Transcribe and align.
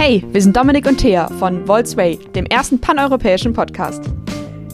Hey, 0.00 0.24
wir 0.30 0.40
sind 0.40 0.56
Dominik 0.56 0.86
und 0.86 0.98
Thea 0.98 1.26
von 1.40 1.66
Volksway, 1.66 2.20
dem 2.32 2.46
ersten 2.46 2.80
paneuropäischen 2.80 3.52
Podcast. 3.52 4.04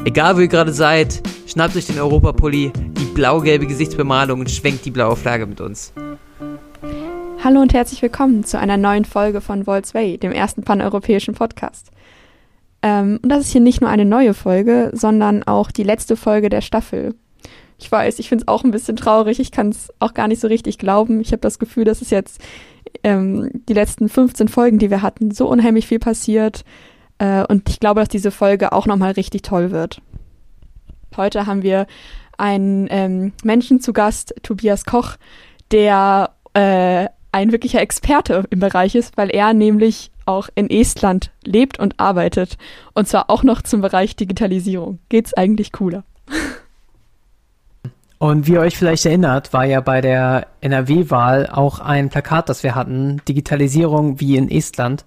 Egal 0.04 0.36
wo 0.36 0.40
ihr 0.40 0.48
gerade 0.48 0.70
seid, 0.70 1.22
schnappt 1.46 1.74
euch 1.76 1.86
den 1.86 1.98
Europapulli, 1.98 2.70
die 2.74 3.04
blau-gelbe 3.14 3.66
Gesichtsbemalung 3.66 4.40
und 4.40 4.50
schwenkt 4.50 4.84
die 4.84 4.90
blaue 4.90 5.16
Flagge 5.16 5.46
mit 5.46 5.62
uns. 5.62 5.94
Hallo 7.42 7.62
und 7.62 7.72
herzlich 7.72 8.02
willkommen 8.02 8.44
zu 8.44 8.58
einer 8.58 8.76
neuen 8.76 9.06
Folge 9.06 9.40
von 9.40 9.64
Volksway, 9.64 10.18
dem 10.18 10.30
ersten 10.30 10.62
paneuropäischen 10.62 11.34
Podcast. 11.34 11.90
Ähm, 12.82 13.18
und 13.22 13.30
das 13.30 13.46
ist 13.46 13.52
hier 13.52 13.62
nicht 13.62 13.80
nur 13.80 13.88
eine 13.88 14.04
neue 14.04 14.34
Folge, 14.34 14.90
sondern 14.92 15.42
auch 15.44 15.70
die 15.70 15.84
letzte 15.84 16.16
Folge 16.16 16.50
der 16.50 16.60
Staffel. 16.60 17.14
Ich 17.78 17.90
weiß, 17.90 18.18
ich 18.18 18.28
finde 18.28 18.42
es 18.42 18.48
auch 18.48 18.62
ein 18.62 18.72
bisschen 18.72 18.96
traurig. 18.96 19.40
Ich 19.40 19.50
kann 19.50 19.70
es 19.70 19.88
auch 20.00 20.12
gar 20.12 20.28
nicht 20.28 20.42
so 20.42 20.48
richtig 20.48 20.76
glauben. 20.76 21.22
Ich 21.22 21.32
habe 21.32 21.40
das 21.40 21.58
Gefühl, 21.58 21.84
dass 21.84 22.02
es 22.02 22.10
jetzt 22.10 22.42
ähm, 23.02 23.50
die 23.68 23.74
letzten 23.74 24.08
15 24.08 24.48
Folgen, 24.48 24.78
die 24.78 24.90
wir 24.90 25.02
hatten, 25.02 25.30
so 25.30 25.48
unheimlich 25.48 25.86
viel 25.86 25.98
passiert. 25.98 26.64
Äh, 27.18 27.44
und 27.46 27.68
ich 27.68 27.80
glaube, 27.80 28.00
dass 28.00 28.08
diese 28.08 28.30
Folge 28.30 28.72
auch 28.72 28.86
nochmal 28.86 29.12
richtig 29.12 29.42
toll 29.42 29.70
wird. 29.70 30.00
Heute 31.16 31.46
haben 31.46 31.62
wir 31.62 31.86
einen 32.38 32.88
ähm, 32.90 33.32
Menschen 33.42 33.80
zu 33.80 33.92
Gast, 33.92 34.34
Tobias 34.42 34.84
Koch, 34.84 35.16
der 35.70 36.30
äh, 36.54 37.06
ein 37.32 37.52
wirklicher 37.52 37.80
Experte 37.80 38.44
im 38.50 38.60
Bereich 38.60 38.94
ist, 38.94 39.16
weil 39.16 39.30
er 39.30 39.54
nämlich 39.54 40.10
auch 40.26 40.48
in 40.54 40.70
Estland 40.70 41.30
lebt 41.44 41.78
und 41.78 41.98
arbeitet. 41.98 42.56
Und 42.94 43.08
zwar 43.08 43.28
auch 43.28 43.42
noch 43.42 43.62
zum 43.62 43.80
Bereich 43.80 44.16
Digitalisierung. 44.16 44.98
Geht's 45.08 45.34
eigentlich 45.34 45.72
cooler? 45.72 46.04
Und 48.24 48.46
wie 48.46 48.52
ihr 48.52 48.60
euch 48.60 48.78
vielleicht 48.78 49.04
erinnert, 49.04 49.52
war 49.52 49.66
ja 49.66 49.82
bei 49.82 50.00
der 50.00 50.46
NRW-Wahl 50.62 51.46
auch 51.46 51.78
ein 51.78 52.08
Plakat, 52.08 52.48
das 52.48 52.62
wir 52.62 52.74
hatten, 52.74 53.20
Digitalisierung 53.28 54.18
wie 54.18 54.38
in 54.38 54.50
Estland. 54.50 55.04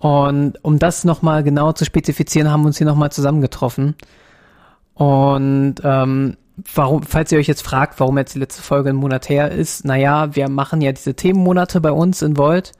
Und 0.00 0.54
um 0.64 0.80
das 0.80 1.04
nochmal 1.04 1.44
genau 1.44 1.70
zu 1.70 1.84
spezifizieren, 1.84 2.50
haben 2.50 2.62
wir 2.62 2.66
uns 2.66 2.78
hier 2.78 2.88
nochmal 2.88 3.12
zusammengetroffen. 3.12 3.94
Und 4.94 5.76
ähm, 5.84 6.36
warum, 6.74 7.04
falls 7.04 7.30
ihr 7.30 7.38
euch 7.38 7.46
jetzt 7.46 7.62
fragt, 7.62 8.00
warum 8.00 8.18
jetzt 8.18 8.34
die 8.34 8.40
letzte 8.40 8.62
Folge 8.62 8.90
ein 8.90 8.96
Monat 8.96 9.28
her 9.28 9.52
ist, 9.52 9.84
naja, 9.84 10.34
wir 10.34 10.48
machen 10.48 10.80
ja 10.80 10.90
diese 10.90 11.14
Themenmonate 11.14 11.80
bei 11.80 11.92
uns 11.92 12.20
in 12.20 12.36
Volt. 12.36 12.72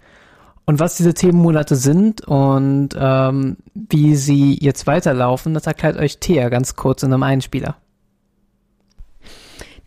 Und 0.65 0.81
was 0.81 0.97
diese 0.97 1.15
Themenmonate 1.15 1.77
sind 1.77 2.23
und 2.23 2.89
ähm, 2.99 3.57
wie 3.73 4.17
sie 4.17 4.59
jetzt 4.61 4.89
weiterlaufen, 4.89 5.55
das 5.55 5.69
erklärt 5.69 5.97
euch 5.97 6.19
Thea 6.19 6.49
ganz 6.49 6.75
kurz 6.75 7.05
in 7.05 7.13
einem 7.13 7.23
Einspieler. 7.23 7.77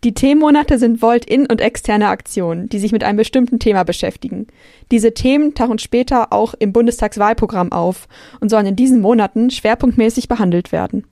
Die 0.04 0.16
Themenmonate 0.16 0.80
sind 0.80 1.04
Volt-in- 1.04 1.46
und 1.46 1.62
externe 1.62 2.08
Aktionen, 2.08 2.68
die 2.70 2.80
sich 2.80 2.92
mit 2.92 3.04
einem 3.04 3.18
bestimmten 3.18 3.60
Thema 3.60 3.84
beschäftigen. 3.84 4.48
Diese 4.90 5.14
Themen 5.14 5.54
tauchen 5.54 5.78
später 5.78 6.34
auch 6.34 6.56
im 6.56 6.74
Bundestagswahlprogramm 6.74 7.72
auf 7.72 8.08
und 8.40 8.50
sollen 8.50 8.66
in 8.66 8.76
diesen 8.76 9.00
Monaten 9.00 9.52
schwerpunktmäßig 9.52 10.28
behandelt 10.28 10.72
werden. 10.72 11.06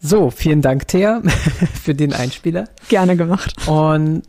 So, 0.00 0.30
vielen 0.30 0.62
Dank, 0.62 0.88
Thea, 0.88 1.22
für 1.82 1.94
den 1.94 2.14
Einspieler. 2.14 2.68
Gerne 2.88 3.16
gemacht. 3.16 3.54
Und 3.68 4.22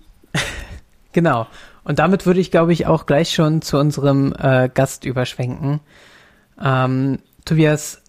genau. 1.13 1.47
Und 1.85 1.99
damit 1.99 2.25
würde 2.25 2.41
ich, 2.41 2.51
glaube 2.51 2.73
ich, 2.73 2.87
auch 2.87 3.05
gleich 3.05 3.33
schon 3.33 3.61
zu 3.61 3.77
unserem 3.77 4.33
äh, 4.37 4.69
Gast 4.71 5.05
überschwenken. 5.05 5.79
Ähm, 6.61 7.19
Tobias, 7.45 8.02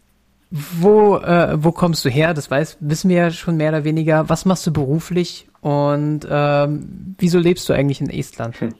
wo, 0.56 1.16
äh, 1.16 1.56
wo 1.56 1.72
kommst 1.72 2.04
du 2.04 2.08
her? 2.08 2.32
Das 2.32 2.48
weiß, 2.48 2.78
wissen 2.78 3.10
wir 3.10 3.16
ja 3.16 3.30
schon 3.32 3.56
mehr 3.56 3.70
oder 3.70 3.82
weniger. 3.82 4.28
Was 4.28 4.44
machst 4.44 4.64
du 4.64 4.72
beruflich 4.72 5.48
und 5.62 6.20
ähm, 6.30 7.16
wieso 7.18 7.40
lebst 7.40 7.68
du 7.68 7.72
eigentlich 7.72 8.00
in 8.00 8.08
Estland? 8.08 8.60
Hm. 8.60 8.74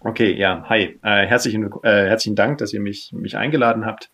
Okay, 0.00 0.32
ja, 0.32 0.64
hi. 0.70 0.98
Äh, 1.02 1.26
herzlichen, 1.26 1.70
äh, 1.82 2.06
herzlichen 2.06 2.34
Dank, 2.34 2.56
dass 2.58 2.72
ihr 2.72 2.80
mich, 2.80 3.12
mich 3.12 3.36
eingeladen 3.36 3.84
habt 3.84 4.10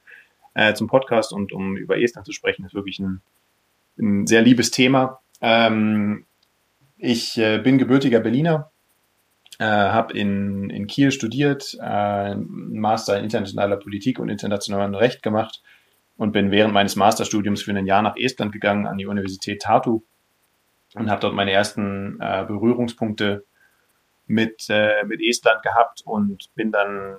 äh, 0.55 0.75
zum 0.75 0.89
Podcast 0.89 1.33
und 1.33 1.53
um 1.53 1.77
über 1.77 2.01
Estland 2.01 2.27
zu 2.27 2.33
sprechen. 2.33 2.65
Das 2.65 2.73
ist 2.73 2.75
wirklich 2.75 2.99
ein, 2.99 3.21
ein 3.97 4.27
sehr 4.27 4.43
liebes 4.43 4.73
Thema. 4.73 5.21
Ähm, 5.41 6.27
ich 6.99 7.39
äh, 7.39 7.59
bin 7.59 7.79
gebürtiger 7.79 8.19
Berliner, 8.19 8.73
äh, 9.61 9.65
habe 9.67 10.19
in, 10.19 10.69
in 10.71 10.89
Kiel 10.89 11.13
studiert, 11.13 11.79
äh, 11.81 12.35
Master 12.35 13.19
in 13.19 13.23
internationaler 13.23 13.77
Politik 13.77 14.19
und 14.19 14.31
internationalem 14.31 14.97
Recht 14.97 15.23
gemacht 15.23 15.63
und 16.17 16.33
bin 16.33 16.51
während 16.51 16.73
meines 16.73 16.97
Masterstudiums 16.97 17.63
für 17.63 17.73
ein 17.73 17.87
Jahr 17.87 18.03
nach 18.03 18.17
Estland 18.17 18.53
gegangen 18.53 18.87
an 18.87 18.99
die 18.99 19.07
Universität 19.07 19.63
Tartu 19.63 20.03
und 20.95 21.11
habe 21.11 21.21
dort 21.21 21.35
meine 21.35 21.53
ersten 21.53 22.19
äh, 22.21 22.45
Berührungspunkte 22.47 23.45
mit, 24.27 24.67
äh, 24.69 25.05
mit 25.05 25.21
Estland 25.21 25.63
gehabt 25.63 26.03
und 26.05 26.55
bin 26.55 26.73
dann 26.73 27.17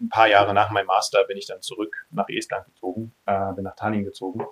ein 0.00 0.08
paar 0.08 0.28
Jahre 0.28 0.54
nach 0.54 0.70
meinem 0.70 0.86
Master 0.86 1.24
bin 1.24 1.36
ich 1.36 1.46
dann 1.46 1.60
zurück 1.60 2.06
nach 2.10 2.28
Estland 2.28 2.66
gezogen, 2.66 3.12
äh, 3.26 3.52
bin 3.52 3.64
nach 3.64 3.76
Tallinn 3.76 4.04
gezogen 4.04 4.46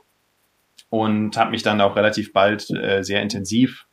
und 0.91 1.37
habe 1.37 1.51
mich 1.51 1.63
dann 1.63 1.81
auch 1.81 1.97
relativ 1.97 2.33
bald 2.33 2.71
äh, 2.71 3.03
sehr 3.03 3.23
intensiv 3.23 3.87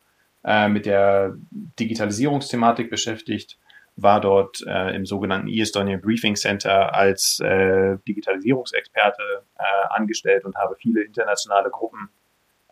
äh, 0.44 0.68
mit 0.68 0.86
der 0.86 1.34
Digitalisierungsthematik 1.50 2.90
beschäftigt 2.90 3.58
war 3.96 4.20
dort 4.20 4.62
äh, 4.66 4.94
im 4.94 5.06
sogenannten 5.06 5.48
e-Estonian 5.48 6.00
Briefing 6.00 6.36
Center 6.36 6.94
als 6.94 7.40
äh, 7.40 7.96
Digitalisierungsexperte 8.06 9.22
äh, 9.58 9.62
angestellt 9.88 10.44
und 10.44 10.56
habe 10.56 10.76
viele 10.76 11.02
internationale 11.02 11.70
Gruppen 11.70 12.10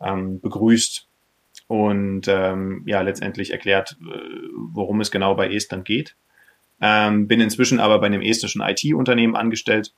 ähm, 0.01 0.41
begrüßt 0.41 1.09
und 1.67 2.29
ähm, 2.29 2.83
ja 2.87 3.01
letztendlich 3.01 3.53
erklärt, 3.53 3.97
äh, 4.03 4.19
worum 4.55 5.01
es 5.01 5.11
genau 5.11 5.35
bei 5.35 5.49
Estland 5.49 5.87
geht. 5.87 6.17
Ähm, 6.81 7.27
bin 7.27 7.41
inzwischen 7.41 7.81
aber 7.81 7.99
bei 8.01 8.07
einem 8.07 8.21
estnischen 8.21 8.61
IT-Unternehmen 8.61 9.37
angestellt. 9.37 9.95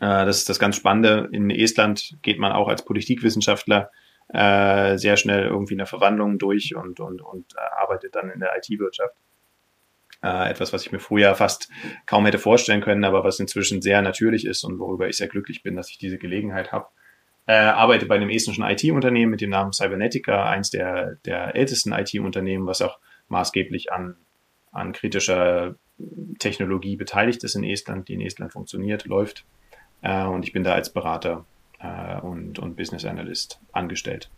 Äh, 0.00 0.24
das 0.26 0.38
ist 0.38 0.48
das 0.48 0.58
ganz 0.58 0.74
Spannende. 0.74 1.28
In 1.30 1.50
Estland 1.50 2.16
geht 2.22 2.40
man 2.40 2.50
auch 2.52 2.66
als 2.66 2.84
Politikwissenschaftler 2.84 3.90
äh, 4.28 4.96
sehr 4.96 5.16
schnell 5.16 5.44
irgendwie 5.44 5.74
eine 5.74 5.86
Verwandlung 5.86 6.38
durch 6.38 6.74
und, 6.74 6.98
und, 6.98 7.22
und 7.22 7.54
äh, 7.54 7.60
arbeitet 7.82 8.16
dann 8.16 8.30
in 8.30 8.40
der 8.40 8.56
IT-Wirtschaft. 8.56 9.14
Äh, 10.24 10.48
etwas, 10.48 10.72
was 10.72 10.86
ich 10.86 10.90
mir 10.90 11.00
früher 11.00 11.34
fast 11.34 11.68
kaum 12.06 12.24
hätte 12.24 12.38
vorstellen 12.38 12.80
können, 12.80 13.04
aber 13.04 13.24
was 13.24 13.38
inzwischen 13.40 13.82
sehr 13.82 14.00
natürlich 14.00 14.46
ist 14.46 14.64
und 14.64 14.78
worüber 14.78 15.06
ich 15.06 15.18
sehr 15.18 15.28
glücklich 15.28 15.62
bin, 15.62 15.76
dass 15.76 15.90
ich 15.90 15.98
diese 15.98 16.16
Gelegenheit 16.16 16.72
habe. 16.72 16.86
Äh, 17.46 17.52
arbeite 17.52 18.06
bei 18.06 18.14
einem 18.14 18.30
estnischen 18.30 18.64
IT-Unternehmen 18.64 19.30
mit 19.30 19.42
dem 19.42 19.50
Namen 19.50 19.74
Cybernetica, 19.74 20.48
eins 20.48 20.70
der, 20.70 21.16
der 21.26 21.54
ältesten 21.54 21.92
IT-Unternehmen, 21.92 22.66
was 22.66 22.80
auch 22.80 22.98
maßgeblich 23.28 23.92
an, 23.92 24.16
an 24.72 24.94
kritischer 24.94 25.74
Technologie 26.38 26.96
beteiligt 26.96 27.44
ist 27.44 27.54
in 27.54 27.64
Estland, 27.64 28.08
die 28.08 28.14
in 28.14 28.22
Estland 28.22 28.50
funktioniert, 28.50 29.04
läuft. 29.04 29.44
Äh, 30.00 30.24
und 30.24 30.46
ich 30.46 30.54
bin 30.54 30.64
da 30.64 30.72
als 30.72 30.90
Berater 30.90 31.44
äh, 31.80 32.18
und, 32.18 32.58
und 32.58 32.76
Business 32.76 33.04
Analyst 33.04 33.60
angestellt. 33.72 34.30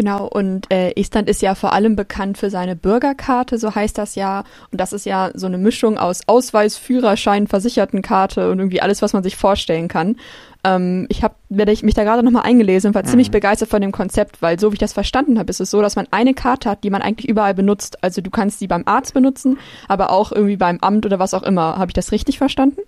Genau, 0.00 0.24
und 0.24 0.72
äh, 0.72 0.92
Estland 0.98 1.28
ist 1.28 1.42
ja 1.42 1.54
vor 1.54 1.74
allem 1.74 1.94
bekannt 1.94 2.38
für 2.38 2.48
seine 2.48 2.74
Bürgerkarte, 2.74 3.58
so 3.58 3.74
heißt 3.74 3.98
das 3.98 4.14
ja. 4.14 4.44
Und 4.72 4.80
das 4.80 4.94
ist 4.94 5.04
ja 5.04 5.30
so 5.34 5.46
eine 5.46 5.58
Mischung 5.58 5.98
aus 5.98 6.22
Ausweis, 6.26 6.78
Führerschein, 6.78 7.46
Versichertenkarte 7.46 8.50
und 8.50 8.60
irgendwie 8.60 8.80
alles, 8.80 9.02
was 9.02 9.12
man 9.12 9.22
sich 9.22 9.36
vorstellen 9.36 9.88
kann. 9.88 10.16
Ähm, 10.64 11.04
ich 11.10 11.22
habe 11.22 11.34
mich 11.50 11.92
da 11.92 12.04
gerade 12.04 12.22
nochmal 12.22 12.44
eingelesen 12.44 12.88
und 12.88 12.94
war 12.94 13.02
mhm. 13.02 13.08
ziemlich 13.08 13.30
begeistert 13.30 13.68
von 13.68 13.82
dem 13.82 13.92
Konzept, 13.92 14.40
weil 14.40 14.58
so 14.58 14.72
wie 14.72 14.76
ich 14.76 14.80
das 14.80 14.94
verstanden 14.94 15.38
habe, 15.38 15.50
ist 15.50 15.60
es 15.60 15.70
so, 15.70 15.82
dass 15.82 15.96
man 15.96 16.08
eine 16.12 16.32
Karte 16.32 16.70
hat, 16.70 16.82
die 16.82 16.88
man 16.88 17.02
eigentlich 17.02 17.28
überall 17.28 17.52
benutzt. 17.52 18.02
Also 18.02 18.22
du 18.22 18.30
kannst 18.30 18.62
die 18.62 18.68
beim 18.68 18.84
Arzt 18.86 19.12
benutzen, 19.12 19.58
aber 19.86 20.12
auch 20.12 20.32
irgendwie 20.32 20.56
beim 20.56 20.78
Amt 20.80 21.04
oder 21.04 21.18
was 21.18 21.34
auch 21.34 21.42
immer. 21.42 21.76
Habe 21.76 21.90
ich 21.90 21.94
das 21.94 22.10
richtig 22.10 22.38
verstanden? 22.38 22.80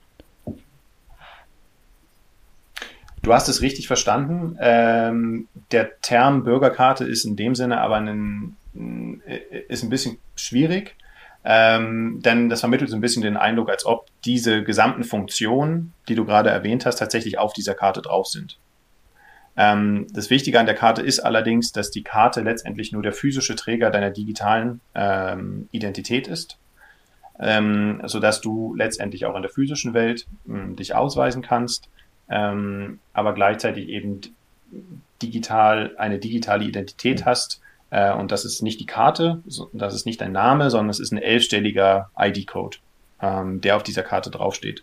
Du 3.23 3.33
hast 3.33 3.49
es 3.49 3.63
richtig 3.63 3.87
verstanden. 3.87 4.57
Ähm, 4.61 5.49
der 5.71 6.01
Term 6.01 6.43
Bürgerkarte 6.43 7.05
ist 7.05 7.25
in 7.25 7.37
dem 7.37 7.55
Sinne 7.55 7.81
aber 7.81 7.97
ein, 7.97 8.57
ist 9.69 9.85
ein 9.85 9.91
bisschen 9.91 10.19
schwierig, 10.35 10.97
ähm, 11.45 12.21
denn 12.25 12.49
das 12.49 12.61
vermittelt 12.61 12.91
so 12.91 12.97
ein 12.97 13.01
bisschen 13.01 13.23
den 13.23 13.37
Eindruck, 13.37 13.71
als 13.71 13.87
ob 13.87 14.07
diese 14.25 14.65
gesamten 14.65 15.05
Funktionen, 15.05 15.93
die 16.09 16.17
du 16.17 16.25
gerade 16.25 16.51
erwähnt 16.51 16.85
hast, 16.85 16.97
tatsächlich 16.97 17.39
auf 17.39 17.53
dieser 17.53 17.75
Karte 17.75 18.03
drauf 18.03 18.27
sind. 18.27 18.59
Ähm, 19.57 20.07
das 20.13 20.31
Wichtige 20.31 20.59
an 20.59 20.67
der 20.67 20.75
Karte 20.75 21.03
ist 21.03 21.21
allerdings, 21.21 21.73
dass 21.73 21.91
die 21.91 22.03
Karte 22.03 22.41
letztendlich 22.41 22.91
nur 22.93 23.03
der 23.03 23.13
physische 23.13 23.55
Träger 23.55 23.91
deiner 23.91 24.11
digitalen 24.11 24.81
ähm, 24.95 25.69
Identität 25.71 26.27
ist, 26.27 26.59
ähm, 27.39 28.01
sodass 28.07 28.41
du 28.41 28.75
letztendlich 28.75 29.27
auch 29.27 29.37
in 29.37 29.43
der 29.43 29.51
physischen 29.51 29.95
Welt 29.95 30.27
mh, 30.45 30.75
dich 30.75 30.95
ausweisen 30.95 31.43
kannst 31.43 31.89
ähm, 32.33 32.99
aber 33.13 33.35
gleichzeitig 33.35 33.89
eben 33.89 34.21
digital 35.21 35.95
eine 35.99 36.19
digitale 36.19 36.65
Identität 36.65 37.27
hast. 37.27 37.61
Äh, 37.91 38.13
und 38.15 38.33
das 38.33 38.47
ist 38.47 38.63
nicht 38.63 38.81
die 38.81 38.87
Karte, 38.87 39.43
das 39.73 39.95
ist 39.95 40.07
nicht 40.07 40.21
dein 40.21 40.33
Name, 40.33 40.71
sondern 40.71 40.89
es 40.89 40.99
ist 40.99 41.13
ein 41.13 41.19
elfstelliger 41.19 42.11
ID-Code, 42.19 42.79
ähm, 43.21 43.61
der 43.61 43.77
auf 43.77 43.83
dieser 43.83 44.03
Karte 44.03 44.31
draufsteht. 44.31 44.83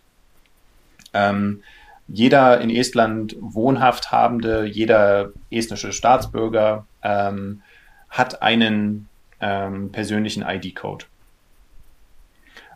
Ähm, 1.12 1.62
jeder 2.06 2.60
in 2.60 2.70
Estland 2.70 3.36
wohnhaft 3.40 4.12
habende, 4.12 4.64
jeder 4.64 5.32
estnische 5.50 5.92
Staatsbürger 5.92 6.86
ähm, 7.02 7.62
hat 8.08 8.42
einen 8.42 9.08
ähm, 9.40 9.90
persönlichen 9.90 10.44
ID-Code. 10.46 11.06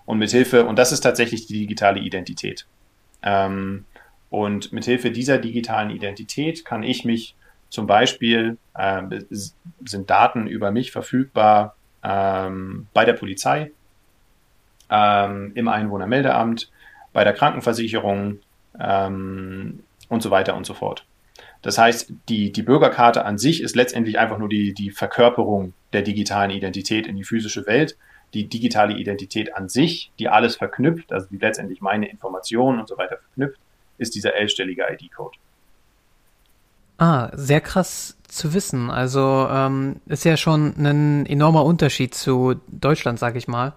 Und 0.05 0.19
mithilfe, 0.19 0.65
und 0.67 0.79
das 0.79 0.91
ist 0.93 1.01
tatsächlich 1.01 1.47
die 1.47 1.61
digitale 1.61 2.01
Identität. 2.01 2.67
Ähm, 3.23 3.87
und 4.35 4.73
mithilfe 4.73 5.13
dieser 5.13 5.39
digitalen 5.39 5.91
Identität 5.91 6.65
kann 6.65 6.83
ich 6.83 7.05
mich 7.05 7.37
zum 7.69 7.87
Beispiel, 7.87 8.59
äh, 8.75 9.01
sind 9.31 10.11
Daten 10.11 10.49
über 10.49 10.73
mich 10.73 10.91
verfügbar 10.91 11.77
ähm, 12.03 12.89
bei 12.93 13.05
der 13.05 13.13
Polizei, 13.13 13.71
ähm, 14.91 15.53
im 15.55 15.69
Einwohnermeldeamt, 15.69 16.69
bei 17.13 17.23
der 17.23 17.33
Krankenversicherung 17.33 18.41
ähm, 18.81 19.85
und 20.09 20.21
so 20.21 20.33
weiter 20.33 20.57
und 20.57 20.67
so 20.67 20.75
fort. 20.75 21.07
Das 21.63 21.79
heißt, 21.79 22.13
die, 22.29 22.51
die 22.51 22.63
Bürgerkarte 22.63 23.25
an 23.25 23.39
sich 23.39 23.63
ist 23.63 23.77
letztendlich 23.77 24.19
einfach 24.19 24.39
nur 24.39 24.49
die, 24.49 24.75
die 24.75 24.91
Verkörperung 24.91 25.75
der 25.93 26.03
digitalen 26.03 26.51
Identität 26.51 27.07
in 27.07 27.15
die 27.15 27.25
physische 27.25 27.69
Welt. 27.69 27.97
Die 28.35 28.49
digitale 28.49 28.97
Identität 28.97 29.55
an 29.55 29.69
sich, 29.69 30.11
die 30.19 30.29
alles 30.29 30.57
verknüpft, 30.57 31.13
also 31.13 31.29
die 31.31 31.39
letztendlich 31.39 31.81
meine 31.81 32.09
Informationen 32.09 32.81
und 32.81 32.89
so 32.89 32.99
weiter 32.99 33.19
verknüpft, 33.19 33.61
ist 33.99 34.15
dieser 34.15 34.35
elfstellige 34.35 34.85
ID-Code. 34.91 35.37
Ah, 36.99 37.31
sehr 37.35 37.61
krass 37.61 38.17
zu 38.29 38.55
wissen. 38.55 38.91
Also 38.91 39.49
ähm, 39.51 39.97
ist 40.07 40.25
ja 40.25 40.37
schon 40.37 40.75
ein 40.77 41.27
enormer 41.27 41.65
Unterschied 41.65 42.15
zu 42.15 42.55
Deutschland, 42.69 43.19
sag 43.19 43.37
ich 43.37 43.49
mal. 43.49 43.75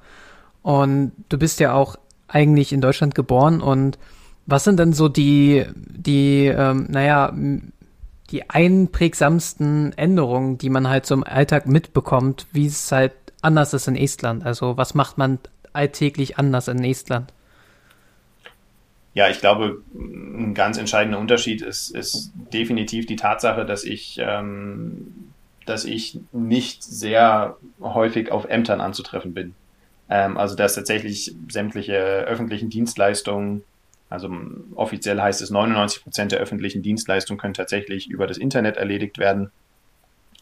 Und 0.62 1.14
du 1.30 1.38
bist 1.38 1.60
ja 1.60 1.74
auch 1.74 1.96
eigentlich 2.28 2.74
in 2.74 2.82
Deutschland 2.82 3.16
geboren 3.16 3.62
und 3.62 3.98
was 4.46 4.64
sind 4.64 4.80
denn 4.80 4.94
so 4.94 5.10
die, 5.10 5.66
die, 5.76 6.46
ähm, 6.46 6.88
naja, 6.90 7.34
die 8.30 8.50
einprägsamsten 8.50 9.94
Änderungen, 9.98 10.58
die 10.58 10.70
man 10.70 10.88
halt 10.88 11.06
so 11.06 11.16
im 11.16 11.24
Alltag 11.24 11.68
mitbekommt, 11.68 12.48
wie 12.54 12.66
es 12.66 12.92
halt 12.92 13.14
anders 13.42 13.74
ist 13.74 13.88
in 13.88 13.96
Estland? 13.96 14.46
Also 14.46 14.78
was 14.78 14.94
macht 14.94 15.18
man 15.18 15.40
alltäglich 15.74 16.38
anders 16.38 16.68
in 16.70 16.84
Estland? 16.84 17.34
Ja, 19.18 19.30
ich 19.30 19.40
glaube, 19.40 19.82
ein 19.96 20.54
ganz 20.54 20.78
entscheidender 20.78 21.18
Unterschied 21.18 21.64
ist, 21.64 21.90
ist 21.90 22.32
definitiv 22.54 23.08
die 23.08 23.16
Tatsache, 23.16 23.66
dass 23.66 23.84
ich, 23.84 24.20
ähm, 24.22 25.32
dass 25.66 25.86
ich 25.86 26.20
nicht 26.32 26.84
sehr 26.84 27.58
häufig 27.82 28.32
auf 28.32 28.46
Ämtern 28.46 28.80
anzutreffen 28.80 29.34
bin. 29.34 29.56
Ähm, 30.08 30.38
also 30.38 30.56
dass 30.56 30.76
tatsächlich 30.76 31.34
sämtliche 31.50 31.96
öffentlichen 31.96 32.70
Dienstleistungen 32.70 33.64
also 34.08 34.30
offiziell 34.76 35.20
heißt 35.20 35.42
es, 35.42 35.50
99 35.50 36.04
Prozent 36.04 36.32
der 36.32 36.40
öffentlichen 36.40 36.84
Dienstleistungen 36.84 37.40
können 37.40 37.56
tatsächlich 37.56 38.08
über 38.12 38.28
das 38.28 38.38
Internet 38.38 38.78
erledigt 38.78 39.18
werden, 39.18 39.50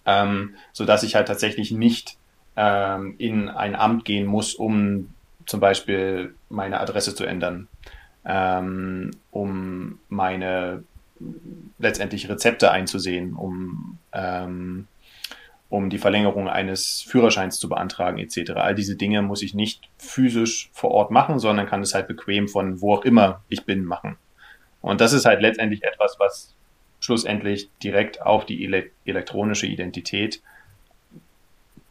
ähm, 0.06 0.56
so 0.74 0.84
dass 0.84 1.04
ich 1.04 1.16
halt 1.16 1.30
tatsächlich 1.30 1.72
nicht 1.72 2.18
ähm, 2.58 3.16
in 3.20 3.48
ein 3.48 3.74
Amt 3.74 4.04
gehen 4.04 4.28
muss, 4.28 4.54
um 4.54 5.14
zum 5.46 5.62
Beispiel 5.62 6.36
meine 6.50 6.82
Adresse 6.82 7.16
zu 7.16 7.24
ändern, 7.24 7.70
ähm, 8.26 9.12
um 9.32 10.00
meine 10.10 10.84
letztendlich 11.80 12.30
Rezepte 12.30 12.72
einzusehen, 12.72 13.34
um 13.34 13.98
ähm, 14.14 14.88
um 15.70 15.90
die 15.90 15.98
Verlängerung 15.98 16.48
eines 16.48 17.02
Führerscheins 17.02 17.60
zu 17.60 17.68
beantragen 17.68 18.18
etc. 18.20 18.52
All 18.52 18.76
diese 18.76 18.96
Dinge 18.96 19.22
muss 19.22 19.42
ich 19.42 19.54
nicht 19.54 19.90
physisch 19.98 20.70
vor 20.74 20.92
Ort 20.92 21.12
machen, 21.12 21.40
sondern 21.40 21.66
kann 21.66 21.82
es 21.82 21.94
halt 21.94 22.08
bequem 22.08 22.48
von 22.48 22.82
wo 22.82 22.94
auch 22.94 23.04
immer 23.04 23.42
ich 23.50 23.66
bin 23.66 23.84
machen. 23.84 24.18
Und 24.82 25.02
das 25.02 25.14
ist 25.14 25.26
halt 25.26 25.42
letztendlich 25.42 25.84
etwas, 25.84 26.18
was 26.20 26.56
schlussendlich 27.00 27.70
direkt 27.84 28.22
auf 28.22 28.46
die 28.46 28.64
ele 28.64 28.92
elektronische 29.06 29.68
Identität 29.68 30.42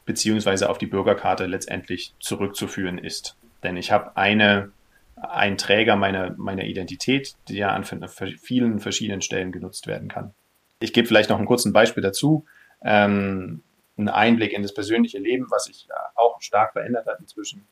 beziehungsweise 0.06 0.68
auf 0.70 0.78
die 0.78 0.86
Bürgerkarte 0.86 1.46
letztendlich 1.46 2.14
zurückzuführen 2.20 2.98
ist. 2.98 3.36
Denn 3.62 3.76
ich 3.76 3.90
habe 3.90 4.16
eine, 4.16 4.70
einen 5.16 5.58
Träger 5.58 5.96
meiner, 5.96 6.34
meiner 6.36 6.64
Identität, 6.64 7.34
der 7.48 7.56
ja 7.56 7.68
an 7.70 7.84
vielen 7.84 8.78
verschiedenen 8.80 9.22
Stellen 9.22 9.52
genutzt 9.52 9.86
werden 9.86 10.08
kann. 10.08 10.34
Ich 10.80 10.92
gebe 10.92 11.06
vielleicht 11.06 11.30
noch 11.30 11.38
einen 11.38 11.46
kurzen 11.46 11.72
Beispiel 11.72 12.02
dazu. 12.02 12.44
Ähm, 12.82 13.62
einen 13.96 14.08
Einblick 14.08 14.52
in 14.52 14.62
das 14.62 14.74
persönliche 14.74 15.18
Leben, 15.18 15.46
was 15.50 15.64
sich 15.64 15.88
auch 16.16 16.40
stark 16.40 16.72
verändert 16.72 17.06
hat 17.06 17.20
inzwischen. 17.20 17.66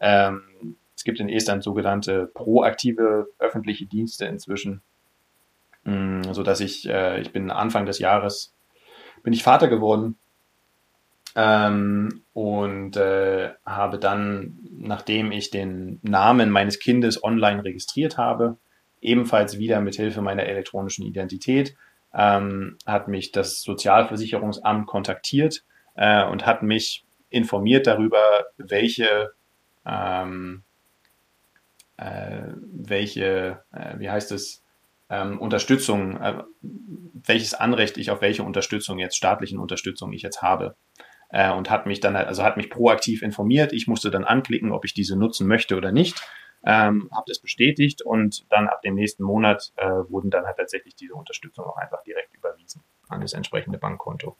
Ähm, 0.00 0.76
es 0.94 1.04
gibt 1.04 1.20
in 1.20 1.28
Estland 1.28 1.62
sogenannte 1.62 2.26
proaktive 2.26 3.28
öffentliche 3.38 3.86
Dienste 3.86 4.24
inzwischen, 4.24 4.80
mm, 5.84 6.32
so 6.32 6.42
dass 6.42 6.60
ich, 6.60 6.88
äh, 6.88 7.20
ich 7.20 7.32
bin 7.32 7.50
Anfang 7.50 7.84
des 7.84 7.98
Jahres, 7.98 8.54
bin 9.22 9.34
ich 9.34 9.42
Vater 9.42 9.68
geworden 9.68 10.16
ähm, 11.36 12.22
und 12.32 12.96
äh, 12.96 13.50
habe 13.64 13.98
dann, 13.98 14.58
nachdem 14.78 15.30
ich 15.30 15.50
den 15.50 16.00
Namen 16.02 16.50
meines 16.50 16.78
Kindes 16.78 17.22
online 17.22 17.62
registriert 17.62 18.16
habe, 18.16 18.56
ebenfalls 19.00 19.58
wieder 19.58 19.80
mit 19.80 19.96
Hilfe 19.96 20.22
meiner 20.22 20.44
elektronischen 20.44 21.04
Identität 21.04 21.76
ähm, 22.14 22.78
hat 22.86 23.08
mich 23.08 23.30
das 23.30 23.60
Sozialversicherungsamt 23.60 24.86
kontaktiert 24.86 25.64
äh, 25.94 26.24
und 26.24 26.46
hat 26.46 26.62
mich 26.62 27.04
informiert 27.28 27.86
darüber, 27.86 28.46
welche 28.56 29.32
ähm, 29.84 30.64
äh, 31.98 32.42
welche, 32.56 33.62
äh, 33.72 33.98
wie 33.98 34.10
heißt 34.10 34.32
es, 34.32 34.62
ähm, 35.08 35.38
Unterstützung, 35.38 36.20
äh, 36.20 36.42
welches 36.62 37.54
Anrecht 37.54 37.96
ich 37.96 38.10
auf 38.10 38.20
welche 38.20 38.42
Unterstützung 38.42 38.98
jetzt, 38.98 39.16
staatlichen 39.16 39.58
Unterstützung 39.58 40.12
ich 40.12 40.22
jetzt 40.22 40.42
habe. 40.42 40.76
Äh, 41.36 41.52
und 41.52 41.68
hat 41.68 41.84
mich 41.84 42.00
dann, 42.00 42.16
also 42.16 42.42
hat 42.42 42.56
mich 42.56 42.70
proaktiv 42.70 43.20
informiert. 43.20 43.72
Ich 43.72 43.86
musste 43.86 44.10
dann 44.10 44.24
anklicken, 44.24 44.72
ob 44.72 44.86
ich 44.86 44.94
diese 44.94 45.16
nutzen 45.16 45.46
möchte 45.46 45.76
oder 45.76 45.92
nicht 45.92 46.22
ähm, 46.64 47.08
habe 47.12 47.24
das 47.28 47.38
bestätigt 47.38 48.02
und 48.02 48.44
dann 48.50 48.68
ab 48.68 48.82
dem 48.82 48.94
nächsten 48.94 49.22
Monat 49.22 49.72
äh, 49.76 49.86
wurden 49.86 50.30
dann 50.30 50.44
halt 50.44 50.56
tatsächlich 50.56 50.96
diese 50.96 51.14
Unterstützung 51.14 51.64
auch 51.64 51.76
einfach 51.76 52.02
direkt 52.02 52.34
überwiesen 52.34 52.82
an 53.08 53.20
das 53.20 53.34
entsprechende 53.34 53.78
Bankkonto. 53.78 54.36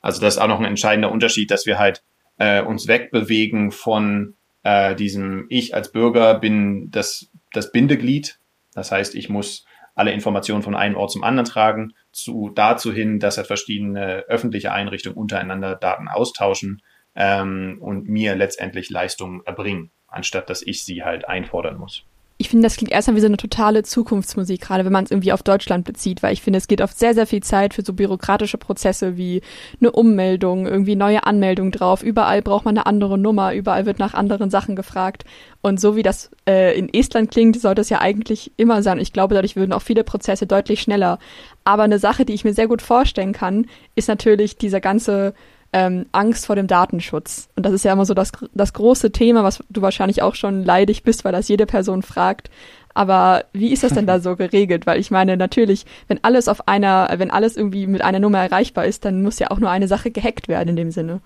Also 0.00 0.20
das 0.20 0.34
ist 0.34 0.40
auch 0.40 0.48
noch 0.48 0.58
ein 0.58 0.64
entscheidender 0.64 1.12
Unterschied, 1.12 1.50
dass 1.50 1.66
wir 1.66 1.78
halt 1.78 2.02
äh, 2.38 2.62
uns 2.62 2.88
wegbewegen 2.88 3.70
von 3.70 4.36
äh, 4.64 4.94
diesem 4.96 5.46
Ich 5.50 5.74
als 5.74 5.92
Bürger 5.92 6.38
bin 6.38 6.90
das, 6.90 7.30
das 7.52 7.70
Bindeglied. 7.70 8.40
Das 8.74 8.90
heißt, 8.90 9.14
ich 9.14 9.28
muss 9.28 9.64
alle 9.94 10.12
Informationen 10.12 10.62
von 10.62 10.74
einem 10.74 10.96
Ort 10.96 11.12
zum 11.12 11.22
anderen 11.22 11.46
tragen, 11.46 11.94
zu 12.12 12.50
dazu 12.54 12.92
hin, 12.92 13.18
dass 13.18 13.36
halt 13.36 13.44
verschiedene 13.44 14.24
öffentliche 14.28 14.72
Einrichtungen 14.72 15.16
untereinander 15.16 15.76
Daten 15.76 16.08
austauschen 16.08 16.82
ähm, 17.14 17.78
und 17.80 18.08
mir 18.08 18.34
letztendlich 18.34 18.90
Leistungen 18.90 19.42
erbringen 19.44 19.90
anstatt 20.08 20.50
dass 20.50 20.62
ich 20.62 20.84
sie 20.84 21.04
halt 21.04 21.28
einfordern 21.28 21.76
muss. 21.76 22.04
Ich 22.40 22.50
finde, 22.50 22.66
das 22.66 22.76
klingt 22.76 22.92
erstmal 22.92 23.16
wie 23.16 23.20
so 23.20 23.26
eine 23.26 23.36
totale 23.36 23.82
Zukunftsmusik, 23.82 24.60
gerade 24.60 24.84
wenn 24.84 24.92
man 24.92 25.04
es 25.04 25.10
irgendwie 25.10 25.32
auf 25.32 25.42
Deutschland 25.42 25.84
bezieht, 25.84 26.22
weil 26.22 26.32
ich 26.32 26.40
finde, 26.40 26.58
es 26.58 26.68
geht 26.68 26.80
oft 26.80 26.96
sehr, 26.96 27.12
sehr 27.12 27.26
viel 27.26 27.42
Zeit 27.42 27.74
für 27.74 27.82
so 27.84 27.92
bürokratische 27.92 28.58
Prozesse 28.58 29.16
wie 29.16 29.42
eine 29.80 29.90
Ummeldung, 29.90 30.64
irgendwie 30.66 30.94
neue 30.94 31.26
Anmeldung 31.26 31.72
drauf. 31.72 32.00
Überall 32.00 32.40
braucht 32.40 32.64
man 32.64 32.78
eine 32.78 32.86
andere 32.86 33.18
Nummer, 33.18 33.54
überall 33.54 33.86
wird 33.86 33.98
nach 33.98 34.14
anderen 34.14 34.50
Sachen 34.50 34.76
gefragt. 34.76 35.24
Und 35.62 35.80
so 35.80 35.96
wie 35.96 36.04
das 36.04 36.30
äh, 36.48 36.78
in 36.78 36.88
Estland 36.94 37.32
klingt, 37.32 37.60
sollte 37.60 37.80
es 37.80 37.88
ja 37.88 38.00
eigentlich 38.00 38.52
immer 38.56 38.84
sein. 38.84 39.00
Ich 39.00 39.12
glaube, 39.12 39.34
dadurch 39.34 39.56
würden 39.56 39.72
auch 39.72 39.82
viele 39.82 40.04
Prozesse 40.04 40.46
deutlich 40.46 40.80
schneller. 40.80 41.18
Aber 41.64 41.82
eine 41.82 41.98
Sache, 41.98 42.24
die 42.24 42.34
ich 42.34 42.44
mir 42.44 42.54
sehr 42.54 42.68
gut 42.68 42.82
vorstellen 42.82 43.32
kann, 43.32 43.66
ist 43.96 44.06
natürlich 44.06 44.56
dieser 44.56 44.80
ganze 44.80 45.34
ähm, 45.72 46.06
Angst 46.12 46.46
vor 46.46 46.56
dem 46.56 46.66
Datenschutz. 46.66 47.48
Und 47.56 47.66
das 47.66 47.72
ist 47.72 47.84
ja 47.84 47.92
immer 47.92 48.06
so 48.06 48.14
das, 48.14 48.32
das 48.54 48.72
große 48.72 49.12
Thema, 49.12 49.44
was 49.44 49.62
du 49.68 49.82
wahrscheinlich 49.82 50.22
auch 50.22 50.34
schon 50.34 50.64
leidig 50.64 51.02
bist, 51.02 51.24
weil 51.24 51.32
das 51.32 51.48
jede 51.48 51.66
Person 51.66 52.02
fragt. 52.02 52.50
Aber 52.94 53.44
wie 53.52 53.72
ist 53.72 53.84
das 53.84 53.92
denn 53.92 54.06
da 54.06 54.18
so 54.20 54.34
geregelt? 54.36 54.86
Weil 54.86 54.98
ich 54.98 55.10
meine, 55.10 55.36
natürlich, 55.36 55.84
wenn 56.08 56.22
alles 56.24 56.48
auf 56.48 56.68
einer, 56.68 57.08
wenn 57.16 57.30
alles 57.30 57.56
irgendwie 57.56 57.86
mit 57.86 58.02
einer 58.02 58.18
Nummer 58.18 58.38
erreichbar 58.38 58.86
ist, 58.86 59.04
dann 59.04 59.22
muss 59.22 59.38
ja 59.38 59.50
auch 59.50 59.58
nur 59.58 59.70
eine 59.70 59.88
Sache 59.88 60.10
gehackt 60.10 60.48
werden 60.48 60.70
in 60.70 60.76
dem 60.76 60.90
Sinne. 60.90 61.20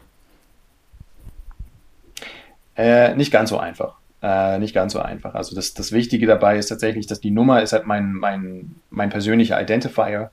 Äh, 2.77 3.15
nicht 3.15 3.31
ganz 3.31 3.51
so 3.51 3.59
einfach. 3.59 3.95
Äh, 4.23 4.59
nicht 4.59 4.75
ganz 4.75 4.93
so 4.93 5.01
einfach. 5.01 5.35
Also 5.35 5.55
das, 5.55 5.75
das 5.75 5.93
Wichtige 5.93 6.27
dabei 6.27 6.59
ist 6.59 6.69
tatsächlich, 6.69 7.07
dass 7.07 7.21
die 7.21 7.31
Nummer 7.31 7.63
ist 7.63 7.73
halt 7.73 7.87
mein, 7.87 8.13
mein, 8.13 8.77
mein 8.91 9.11
persönlicher 9.11 9.61
Identifier. 9.61 10.31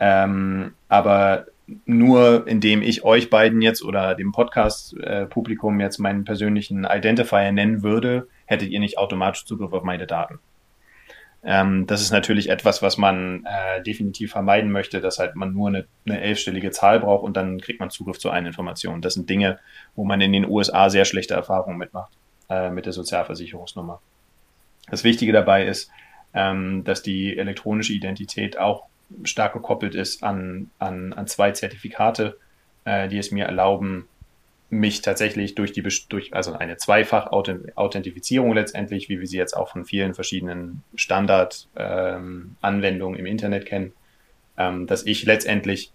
Ähm, 0.00 0.74
aber 0.88 1.46
nur 1.84 2.46
indem 2.46 2.82
ich 2.82 3.04
euch 3.04 3.30
beiden 3.30 3.60
jetzt 3.60 3.82
oder 3.82 4.14
dem 4.14 4.32
Podcast-Publikum 4.32 5.80
jetzt 5.80 5.98
meinen 5.98 6.24
persönlichen 6.24 6.84
Identifier 6.84 7.52
nennen 7.52 7.82
würde, 7.82 8.28
hättet 8.46 8.70
ihr 8.70 8.80
nicht 8.80 8.98
automatisch 8.98 9.44
Zugriff 9.44 9.72
auf 9.72 9.82
meine 9.82 10.06
Daten. 10.06 10.38
Ähm, 11.44 11.86
das 11.86 12.00
ist 12.00 12.10
natürlich 12.10 12.48
etwas, 12.48 12.82
was 12.82 12.98
man 12.98 13.44
äh, 13.44 13.82
definitiv 13.82 14.32
vermeiden 14.32 14.72
möchte, 14.72 15.00
dass 15.00 15.18
halt 15.18 15.36
man 15.36 15.52
nur 15.52 15.68
eine, 15.68 15.86
eine 16.06 16.20
elfstellige 16.20 16.70
Zahl 16.70 17.00
braucht 17.00 17.22
und 17.22 17.36
dann 17.36 17.60
kriegt 17.60 17.80
man 17.80 17.90
Zugriff 17.90 18.18
zu 18.18 18.30
allen 18.30 18.46
Informationen. 18.46 19.02
Das 19.02 19.14
sind 19.14 19.30
Dinge, 19.30 19.58
wo 19.94 20.04
man 20.04 20.20
in 20.20 20.32
den 20.32 20.48
USA 20.48 20.90
sehr 20.90 21.04
schlechte 21.04 21.34
Erfahrungen 21.34 21.78
mitmacht 21.78 22.12
äh, 22.48 22.70
mit 22.70 22.86
der 22.86 22.92
Sozialversicherungsnummer. 22.92 24.00
Das 24.90 25.04
Wichtige 25.04 25.32
dabei 25.32 25.66
ist, 25.66 25.90
ähm, 26.34 26.82
dass 26.84 27.02
die 27.02 27.38
elektronische 27.38 27.92
Identität 27.92 28.58
auch 28.58 28.86
stark 29.24 29.54
gekoppelt 29.54 29.94
ist 29.94 30.22
an, 30.22 30.70
an, 30.78 31.12
an 31.12 31.26
zwei 31.26 31.50
Zertifikate, 31.52 32.38
äh, 32.84 33.08
die 33.08 33.18
es 33.18 33.30
mir 33.30 33.46
erlauben, 33.46 34.08
mich 34.70 35.00
tatsächlich 35.00 35.54
durch 35.54 35.72
die 35.72 35.82
durch 36.08 36.34
also 36.34 36.52
eine 36.52 36.76
zweifach 36.76 37.32
Authentifizierung 37.32 38.52
letztendlich, 38.52 39.08
wie 39.08 39.18
wir 39.18 39.26
sie 39.26 39.38
jetzt 39.38 39.56
auch 39.56 39.70
von 39.70 39.86
vielen 39.86 40.12
verschiedenen 40.14 40.82
Standard-Anwendungen 40.94 43.18
ähm, 43.18 43.20
im 43.20 43.26
Internet 43.26 43.64
kennen, 43.64 43.94
ähm, 44.58 44.86
dass 44.86 45.06
ich 45.06 45.24
letztendlich 45.24 45.90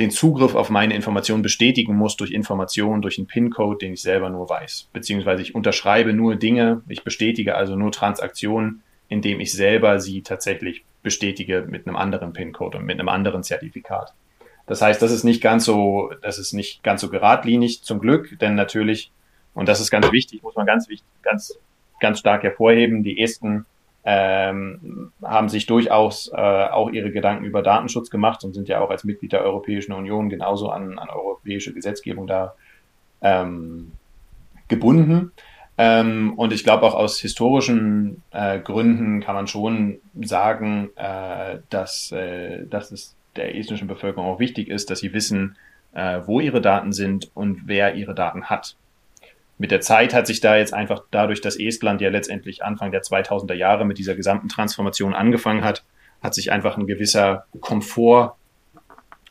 den 0.00 0.10
Zugriff 0.10 0.54
auf 0.54 0.70
meine 0.70 0.94
Informationen 0.94 1.42
bestätigen 1.42 1.94
muss 1.94 2.16
durch 2.16 2.32
Informationen, 2.32 3.02
durch 3.02 3.18
einen 3.18 3.26
PIN-Code, 3.26 3.78
den 3.78 3.92
ich 3.92 4.02
selber 4.02 4.30
nur 4.30 4.48
weiß. 4.48 4.88
Beziehungsweise 4.92 5.42
ich 5.42 5.54
unterschreibe 5.54 6.12
nur 6.12 6.36
Dinge, 6.36 6.82
ich 6.88 7.04
bestätige 7.04 7.54
also 7.54 7.76
nur 7.76 7.92
Transaktionen, 7.92 8.82
indem 9.08 9.40
ich 9.40 9.52
selber 9.52 10.00
sie 10.00 10.22
tatsächlich 10.22 10.84
bestätige 11.02 11.66
mit 11.68 11.86
einem 11.86 11.96
anderen 11.96 12.32
PIN-Code 12.32 12.78
und 12.78 12.84
mit 12.84 12.98
einem 12.98 13.08
anderen 13.08 13.42
Zertifikat. 13.42 14.14
Das 14.66 14.82
heißt, 14.82 15.02
das 15.02 15.10
ist 15.10 15.24
nicht 15.24 15.42
ganz 15.42 15.64
so, 15.64 16.12
das 16.22 16.38
ist 16.38 16.52
nicht 16.52 16.82
ganz 16.82 17.00
so 17.00 17.10
geradlinig 17.10 17.82
zum 17.82 17.98
Glück, 17.98 18.38
denn 18.38 18.54
natürlich, 18.54 19.10
und 19.54 19.68
das 19.68 19.80
ist 19.80 19.90
ganz 19.90 20.12
wichtig, 20.12 20.42
muss 20.42 20.54
man 20.54 20.66
ganz 20.66 20.88
wichtig, 20.88 21.08
ganz, 21.22 21.58
ganz 21.98 22.20
stark 22.20 22.42
hervorheben, 22.42 23.02
die 23.02 23.20
Esten 23.20 23.66
ähm, 24.04 25.12
haben 25.22 25.48
sich 25.48 25.66
durchaus 25.66 26.30
äh, 26.32 26.36
auch 26.36 26.90
ihre 26.90 27.10
Gedanken 27.10 27.44
über 27.44 27.62
Datenschutz 27.62 28.10
gemacht 28.10 28.44
und 28.44 28.54
sind 28.54 28.68
ja 28.68 28.80
auch 28.80 28.90
als 28.90 29.04
Mitglied 29.04 29.32
der 29.32 29.42
Europäischen 29.42 29.92
Union 29.92 30.30
genauso 30.30 30.70
an, 30.70 30.98
an 30.98 31.10
europäische 31.10 31.74
Gesetzgebung 31.74 32.26
da 32.26 32.54
ähm, 33.20 33.92
gebunden. 34.68 35.32
Ähm, 35.82 36.34
und 36.34 36.52
ich 36.52 36.62
glaube 36.62 36.84
auch 36.84 36.92
aus 36.92 37.20
historischen 37.20 38.22
äh, 38.32 38.58
Gründen 38.58 39.20
kann 39.22 39.34
man 39.34 39.46
schon 39.46 39.98
sagen, 40.20 40.90
äh, 40.94 41.60
dass, 41.70 42.12
äh, 42.12 42.66
dass 42.66 42.92
es 42.92 43.16
der 43.34 43.56
estnischen 43.56 43.88
Bevölkerung 43.88 44.26
auch 44.26 44.40
wichtig 44.40 44.68
ist, 44.68 44.90
dass 44.90 44.98
sie 44.98 45.14
wissen, 45.14 45.56
äh, 45.94 46.20
wo 46.26 46.38
ihre 46.38 46.60
Daten 46.60 46.92
sind 46.92 47.30
und 47.32 47.62
wer 47.64 47.94
ihre 47.94 48.14
Daten 48.14 48.50
hat. 48.50 48.76
Mit 49.56 49.70
der 49.70 49.80
Zeit 49.80 50.12
hat 50.12 50.26
sich 50.26 50.40
da 50.40 50.54
jetzt 50.54 50.74
einfach 50.74 51.04
dadurch, 51.10 51.40
dass 51.40 51.58
Estland 51.58 52.02
ja 52.02 52.10
letztendlich 52.10 52.62
Anfang 52.62 52.90
der 52.90 53.00
2000er 53.00 53.54
Jahre 53.54 53.86
mit 53.86 53.96
dieser 53.96 54.14
gesamten 54.14 54.50
Transformation 54.50 55.14
angefangen 55.14 55.64
hat, 55.64 55.82
hat 56.22 56.34
sich 56.34 56.52
einfach 56.52 56.76
ein 56.76 56.86
gewisser 56.88 57.46
Komfort 57.60 58.36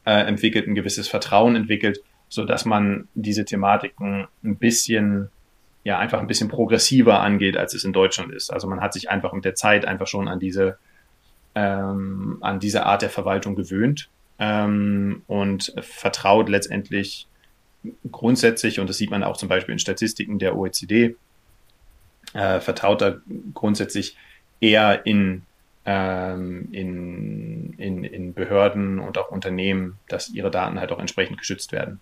äh, 0.03 0.25
entwickelt, 0.25 0.65
ein 0.65 0.73
gewisses 0.73 1.07
Vertrauen 1.07 1.55
entwickelt, 1.55 1.99
so 2.27 2.43
dass 2.43 2.65
man 2.65 3.07
diese 3.13 3.45
Thematiken 3.45 4.27
ein 4.43 4.55
bisschen 4.55 5.29
ja 5.83 5.97
einfach 5.97 6.19
ein 6.19 6.27
bisschen 6.27 6.49
progressiver 6.49 7.21
angeht, 7.21 7.57
als 7.57 7.73
es 7.73 7.83
in 7.83 7.93
Deutschland 7.93 8.33
ist. 8.33 8.51
Also 8.51 8.67
man 8.67 8.81
hat 8.81 8.93
sich 8.93 9.09
einfach 9.09 9.33
mit 9.33 9.45
der 9.45 9.55
Zeit 9.55 9.85
einfach 9.85 10.07
schon 10.07 10.27
an 10.27 10.39
diese 10.39 10.77
ähm, 11.55 12.37
an 12.41 12.59
diese 12.59 12.85
Art 12.85 13.01
der 13.01 13.09
Verwaltung 13.09 13.55
gewöhnt 13.55 14.09
ähm, 14.37 15.23
und 15.27 15.73
vertraut 15.79 16.49
letztendlich 16.49 17.27
grundsätzlich, 18.11 18.79
und 18.79 18.89
das 18.89 18.97
sieht 18.97 19.11
man 19.11 19.23
auch 19.23 19.37
zum 19.37 19.49
Beispiel 19.49 19.73
in 19.73 19.79
Statistiken 19.79 20.39
der 20.39 20.55
OECD, 20.55 21.15
äh, 22.33 22.59
vertraut 22.59 23.01
da 23.01 23.17
grundsätzlich 23.53 24.17
eher 24.61 25.05
in, 25.05 25.43
ähm, 25.85 26.67
in, 26.71 27.73
in, 27.77 28.03
in 28.03 28.33
Behörden 28.33 28.99
und 28.99 29.17
auch 29.17 29.31
Unternehmen, 29.31 29.97
dass 30.07 30.29
ihre 30.29 30.51
Daten 30.51 30.79
halt 30.79 30.91
auch 30.91 30.99
entsprechend 30.99 31.37
geschützt 31.37 31.71
werden. 31.71 31.99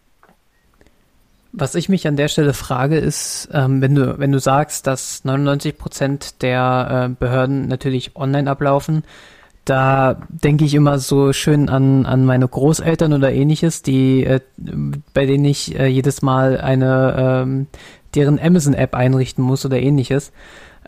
Was 1.59 1.73
ich 1.73 1.89
mich 1.89 2.07
an 2.07 2.17
der 2.17 2.27
Stelle 2.27 2.53
frage, 2.53 2.97
ist, 2.97 3.49
ähm, 3.51 3.81
wenn 3.81 3.95
du 3.95 4.19
wenn 4.19 4.31
du 4.31 4.39
sagst, 4.39 4.85
dass 4.85 5.25
99 5.25 5.75
Prozent 5.75 6.43
der 6.43 7.09
äh, 7.09 7.15
Behörden 7.19 7.67
natürlich 7.67 8.15
online 8.15 8.47
ablaufen, 8.47 9.03
da 9.65 10.21
denke 10.29 10.65
ich 10.65 10.75
immer 10.75 10.99
so 10.99 11.33
schön 11.33 11.67
an, 11.67 12.05
an 12.05 12.25
meine 12.25 12.47
Großeltern 12.47 13.11
oder 13.11 13.33
ähnliches, 13.33 13.81
die, 13.81 14.23
äh, 14.23 14.39
bei 15.15 15.25
denen 15.25 15.45
ich 15.45 15.77
äh, 15.77 15.87
jedes 15.87 16.21
Mal 16.21 16.61
eine, 16.61 17.15
ähm, 17.17 17.67
deren 18.13 18.39
Amazon-App 18.39 18.93
einrichten 18.93 19.43
muss 19.43 19.65
oder 19.65 19.79
ähnliches. 19.79 20.31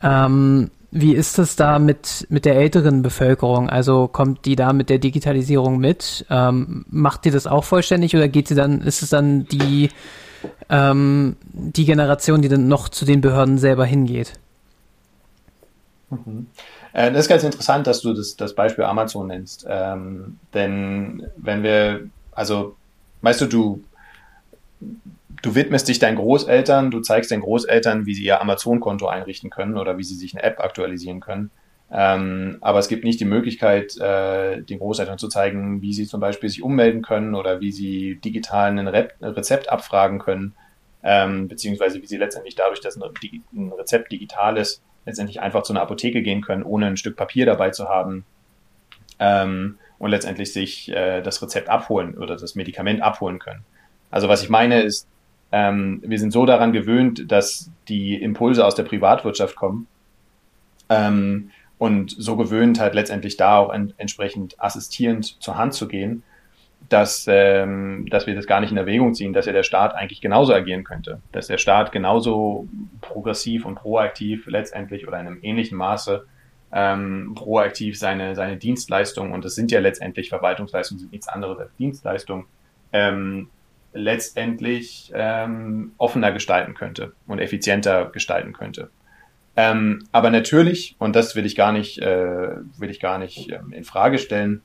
Ähm, 0.04 0.70
wie 0.92 1.14
ist 1.14 1.40
das 1.40 1.56
da 1.56 1.80
mit, 1.80 2.28
mit 2.30 2.46
der 2.46 2.58
älteren 2.58 3.02
Bevölkerung? 3.02 3.70
Also 3.70 4.08
kommt 4.08 4.46
die 4.46 4.56
da 4.56 4.72
mit 4.72 4.92
der 4.92 5.00
Digitalisierung 5.00 5.80
mit? 5.80 6.28
Ähm, 6.30 6.86
macht 6.90 7.26
die 7.26 7.32
das 7.32 7.48
auch 7.48 7.64
vollständig 7.64 8.16
oder 8.16 8.28
geht 8.28 8.48
sie 8.48 8.56
dann, 8.56 8.82
ist 8.82 9.02
es 9.02 9.10
dann 9.10 9.46
die, 9.46 9.90
ähm, 10.70 11.36
die 11.52 11.86
Generation, 11.86 12.42
die 12.42 12.50
dann 12.50 12.68
noch 12.68 12.90
zu 12.90 13.06
den 13.06 13.22
Behörden 13.22 13.58
selber 13.58 13.86
hingeht? 13.86 14.34
Mhm. 16.10 16.48
Äh, 16.94 17.12
das 17.12 17.22
ist 17.22 17.30
ganz 17.30 17.44
interessant, 17.44 17.88
dass 17.88 18.02
du 18.02 18.14
das, 18.14 18.36
das 18.36 18.56
Beispiel 18.56 18.84
Amazon 18.84 19.28
nennst. 19.28 19.66
Ähm, 19.68 20.40
denn 20.54 21.28
wenn 21.38 21.64
wir, 21.64 22.10
also, 22.32 22.76
weißt 23.22 23.42
du, 23.42 23.46
du, 23.46 23.84
du 25.42 25.56
widmest 25.56 25.88
dich 25.88 26.00
deinen 26.00 26.18
Großeltern, 26.18 26.92
du 26.92 27.00
zeigst 27.02 27.32
den 27.32 27.42
Großeltern, 27.42 28.06
wie 28.06 28.16
sie 28.16 28.24
ihr 28.24 28.42
Amazon-Konto 28.42 29.08
einrichten 29.08 29.50
können 29.50 29.78
oder 29.78 29.98
wie 29.98 30.04
sie 30.04 30.16
sich 30.16 30.36
eine 30.36 30.44
App 30.44 30.60
aktualisieren 30.60 31.20
können. 31.20 31.52
Ähm, 31.92 32.58
aber 32.62 32.80
es 32.80 32.88
gibt 32.88 33.04
nicht 33.04 33.20
die 33.20 33.26
Möglichkeit, 33.26 33.98
äh, 33.98 34.62
den 34.62 34.78
Großeltern 34.78 35.18
zu 35.18 35.28
zeigen, 35.28 35.82
wie 35.82 35.94
sie 35.94 36.06
zum 36.06 36.20
Beispiel 36.20 36.50
sich 36.50 36.62
ummelden 36.62 37.02
können 37.02 37.34
oder 37.34 37.62
wie 37.62 37.72
sie 37.72 38.20
digital 38.24 38.78
ein, 38.78 38.88
Re 38.88 39.10
Rezept 39.22 39.70
abfragen 39.70 40.20
können, 40.20 40.54
ähm, 41.04 41.48
beziehungsweise 41.48 42.02
wie 42.02 42.06
sie 42.06 42.18
letztendlich 42.18 42.56
dadurch, 42.56 42.82
dass 42.82 42.96
ein, 42.96 43.04
ein 43.54 43.72
Rezept 43.74 44.12
digital 44.12 44.58
ist, 44.58 44.84
letztendlich 45.06 45.42
einfach 45.42 45.64
zu 45.64 45.74
einer 45.74 45.82
Apotheke 45.82 46.22
gehen 46.22 46.42
können, 46.42 46.64
ohne 46.64 46.86
ein 46.86 46.98
Stück 46.98 47.16
Papier 47.16 47.48
dabei 47.48 47.72
zu 47.72 47.90
haben 47.90 48.24
ähm, 49.18 49.80
und 49.98 50.12
letztendlich 50.12 50.54
sich 50.54 50.92
äh, 50.92 51.22
das 51.22 51.42
Rezept 51.42 51.70
abholen 51.70 52.16
oder 52.16 52.36
das 52.36 52.54
Medikament 52.54 53.02
abholen 53.02 53.40
können. 53.40 53.66
Also 54.12 54.30
was 54.30 54.44
ich 54.44 54.50
meine 54.50 54.82
ist, 54.82 55.08
ähm, 55.52 56.04
wir 56.06 56.20
sind 56.20 56.32
so 56.32 56.46
daran 56.46 56.72
gewöhnt, 56.72 57.32
dass 57.32 57.72
die 57.88 58.22
Impulse 58.22 58.64
aus 58.64 58.76
der 58.76 58.84
Privatwirtschaft 58.84 59.56
kommen 59.56 59.88
ähm, 60.90 61.52
und 61.80 62.12
so 62.12 62.36
gewöhnt 62.36 62.80
halt 62.80 62.94
letztendlich 62.94 63.38
da 63.38 63.58
auch 63.58 63.74
en 63.74 63.94
entsprechend 63.98 64.62
assistierend 64.62 65.42
zur 65.42 65.58
Hand 65.58 65.74
zu 65.74 65.88
gehen, 65.88 66.22
dass, 66.90 67.26
ähm, 67.28 68.06
dass 68.10 68.28
wir 68.28 68.36
das 68.36 68.48
gar 68.48 68.60
nicht 68.60 68.72
in 68.72 68.78
Erwägung 68.78 69.14
ziehen, 69.14 69.34
dass 69.34 69.46
ja 69.46 69.54
der 69.54 69.64
Staat 69.64 69.96
eigentlich 69.96 70.22
genauso 70.22 70.54
agieren 70.54 70.84
könnte, 70.84 71.22
dass 71.32 71.48
der 71.48 71.58
Staat 71.58 71.92
genauso 71.92 72.68
progressiv 73.02 73.66
und 73.66 73.76
proaktiv 73.76 74.46
letztendlich 74.48 75.08
oder 75.08 75.20
in 75.20 75.28
einem 75.28 75.40
ähnlichen 75.42 75.78
Maße 75.78 76.26
ähm, 76.72 77.34
proaktiv 77.36 77.98
seine, 77.98 78.36
seine 78.36 78.58
Dienstleistungen, 78.58 79.34
und 79.34 79.46
das 79.46 79.56
sind 79.56 79.72
ja 79.72 79.80
letztendlich 79.80 80.30
Verwaltungsleistungen, 80.30 81.00
sind 81.00 81.12
nichts 81.12 81.28
anderes 81.28 81.58
als 81.60 81.76
Dienstleistungen, 81.78 82.46
ähm, 82.92 83.50
letztendlich 83.94 85.12
ähm, 85.16 85.94
offener 85.98 86.32
gestalten 86.32 86.76
könnte 86.76 87.14
und 87.26 87.40
effizienter 87.40 88.06
gestalten 88.12 88.54
könnte. 88.54 88.90
Ähm, 89.62 90.08
aber 90.14 90.30
natürlich, 90.30 90.96
und 91.00 91.18
das 91.18 91.36
will 91.36 91.46
ich 91.46 91.54
gar 91.54 91.74
nicht, 91.74 92.00
äh, 92.00 92.56
will 92.78 92.90
ich 92.90 93.02
gar 93.02 93.18
nicht 93.18 93.52
ähm, 93.52 93.74
in 93.74 93.84
Frage 93.84 94.18
stellen, 94.18 94.62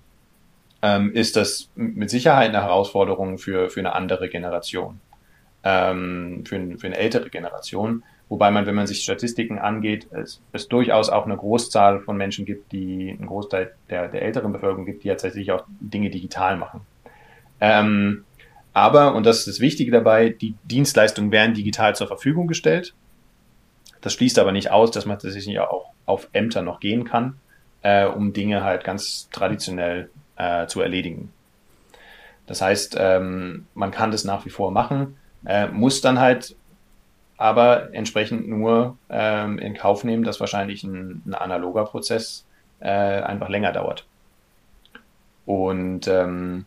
ähm, 0.83 1.13
ist 1.13 1.35
das 1.35 1.69
mit 1.75 2.11
Sicherheit 2.11 2.51
eine 2.51 2.63
Herausforderung 2.63 3.39
für, 3.39 3.69
für 3.71 3.81
eine 3.81 3.93
andere 3.93 4.29
Generation, 4.29 5.01
ähm, 5.65 6.45
für, 6.47 6.79
für 6.79 6.87
eine 6.87 6.97
ältere 6.97 7.29
Generation. 7.29 8.05
Wobei 8.29 8.53
man, 8.53 8.67
wenn 8.67 8.77
man 8.77 8.87
sich 8.87 9.03
Statistiken 9.03 9.59
angeht, 9.59 10.07
es, 10.13 10.41
es 10.53 10.69
durchaus 10.69 11.11
auch 11.11 11.25
eine 11.25 11.37
Großzahl 11.37 11.99
von 11.99 12.17
Menschen 12.17 12.45
gibt, 12.45 12.71
die, 12.71 13.17
einen 13.19 13.27
Großteil 13.27 13.75
der, 13.91 14.07
der 14.07 14.23
älteren 14.23 14.53
Bevölkerung 14.53 14.87
gibt, 14.87 15.03
die 15.03 15.09
tatsächlich 15.09 15.51
auch 15.51 15.65
Dinge 15.81 16.11
digital 16.11 16.57
machen. 16.57 16.83
Ähm, 17.61 18.25
aber, 18.73 19.17
und 19.17 19.27
das 19.27 19.39
ist 19.39 19.49
das 19.49 19.61
Wichtige 19.61 19.91
dabei, 19.91 20.29
die 20.29 20.55
Dienstleistungen 20.63 21.33
werden 21.33 21.55
digital 21.55 21.97
zur 21.97 22.07
Verfügung 22.07 22.47
gestellt. 22.47 22.95
Das 24.05 24.13
schließt 24.13 24.39
aber 24.39 24.53
nicht 24.53 24.71
aus, 24.71 24.91
dass 24.91 25.07
man 25.07 25.19
tatsächlich 25.19 25.59
auch 25.61 25.87
auf 26.05 26.29
Ämter 26.35 26.61
noch 26.61 26.79
gehen 26.79 27.05
kann, 27.07 27.41
äh, 27.81 28.05
um 28.05 28.35
Dinge 28.35 28.63
halt 28.63 28.85
ganz 28.85 29.31
traditionell 29.31 30.11
äh, 30.37 30.67
zu 30.67 30.83
erledigen. 30.83 31.33
Das 32.47 32.61
heißt, 32.61 32.99
ähm, 33.01 33.67
man 33.73 33.93
kann 33.93 34.11
das 34.11 34.25
nach 34.25 34.45
wie 34.45 34.51
vor 34.51 34.71
machen, 34.73 35.17
äh, 35.47 35.69
muss 35.69 36.03
dann 36.03 36.21
halt 36.21 36.55
aber 37.39 37.95
entsprechend 37.95 38.47
nur 38.47 38.99
ähm, 39.09 39.59
in 39.59 39.73
Kauf 39.73 40.05
nehmen, 40.05 40.23
dass 40.23 40.39
wahrscheinlich 40.39 40.85
ein, 40.85 41.23
ein 41.25 41.33
analoger 41.33 41.87
Prozess 41.87 42.45
äh, 42.81 42.91
einfach 42.91 43.49
länger 43.49 43.73
dauert. 43.73 44.05
Und 45.47 46.09
ähm, 46.09 46.67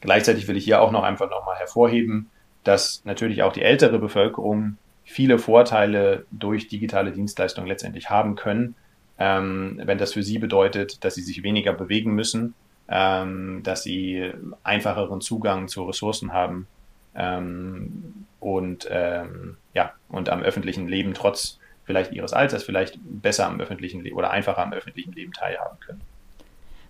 gleichzeitig 0.00 0.46
will 0.46 0.56
ich 0.56 0.64
hier 0.64 0.80
auch 0.80 0.92
noch 0.92 1.02
einfach 1.02 1.28
nochmal 1.28 1.56
hervorheben, 1.56 2.30
dass 2.62 3.04
natürlich 3.04 3.42
auch 3.42 3.52
die 3.52 3.62
ältere 3.62 3.98
Bevölkerung 3.98 4.78
viele 5.12 5.38
Vorteile 5.38 6.24
durch 6.30 6.68
digitale 6.68 7.12
Dienstleistungen 7.12 7.68
letztendlich 7.68 8.08
haben 8.08 8.34
können, 8.34 8.74
ähm, 9.18 9.80
wenn 9.84 9.98
das 9.98 10.14
für 10.14 10.22
sie 10.22 10.38
bedeutet, 10.38 11.04
dass 11.04 11.14
sie 11.14 11.22
sich 11.22 11.42
weniger 11.42 11.74
bewegen 11.74 12.14
müssen, 12.14 12.54
ähm, 12.88 13.60
dass 13.62 13.82
sie 13.82 14.32
einfacheren 14.64 15.20
Zugang 15.20 15.68
zu 15.68 15.84
Ressourcen 15.84 16.32
haben 16.32 16.66
ähm, 17.14 18.26
und 18.40 18.88
ähm, 18.90 19.58
ja 19.74 19.92
und 20.08 20.30
am 20.30 20.42
öffentlichen 20.42 20.88
Leben 20.88 21.12
trotz 21.12 21.58
vielleicht 21.84 22.12
ihres 22.12 22.32
Alters 22.32 22.64
vielleicht 22.64 22.98
besser 23.02 23.46
am 23.46 23.60
öffentlichen 23.60 24.00
Leben 24.00 24.16
oder 24.16 24.30
einfacher 24.30 24.62
am 24.62 24.72
öffentlichen 24.72 25.12
Leben 25.12 25.32
teilhaben 25.32 25.78
können. 25.80 26.00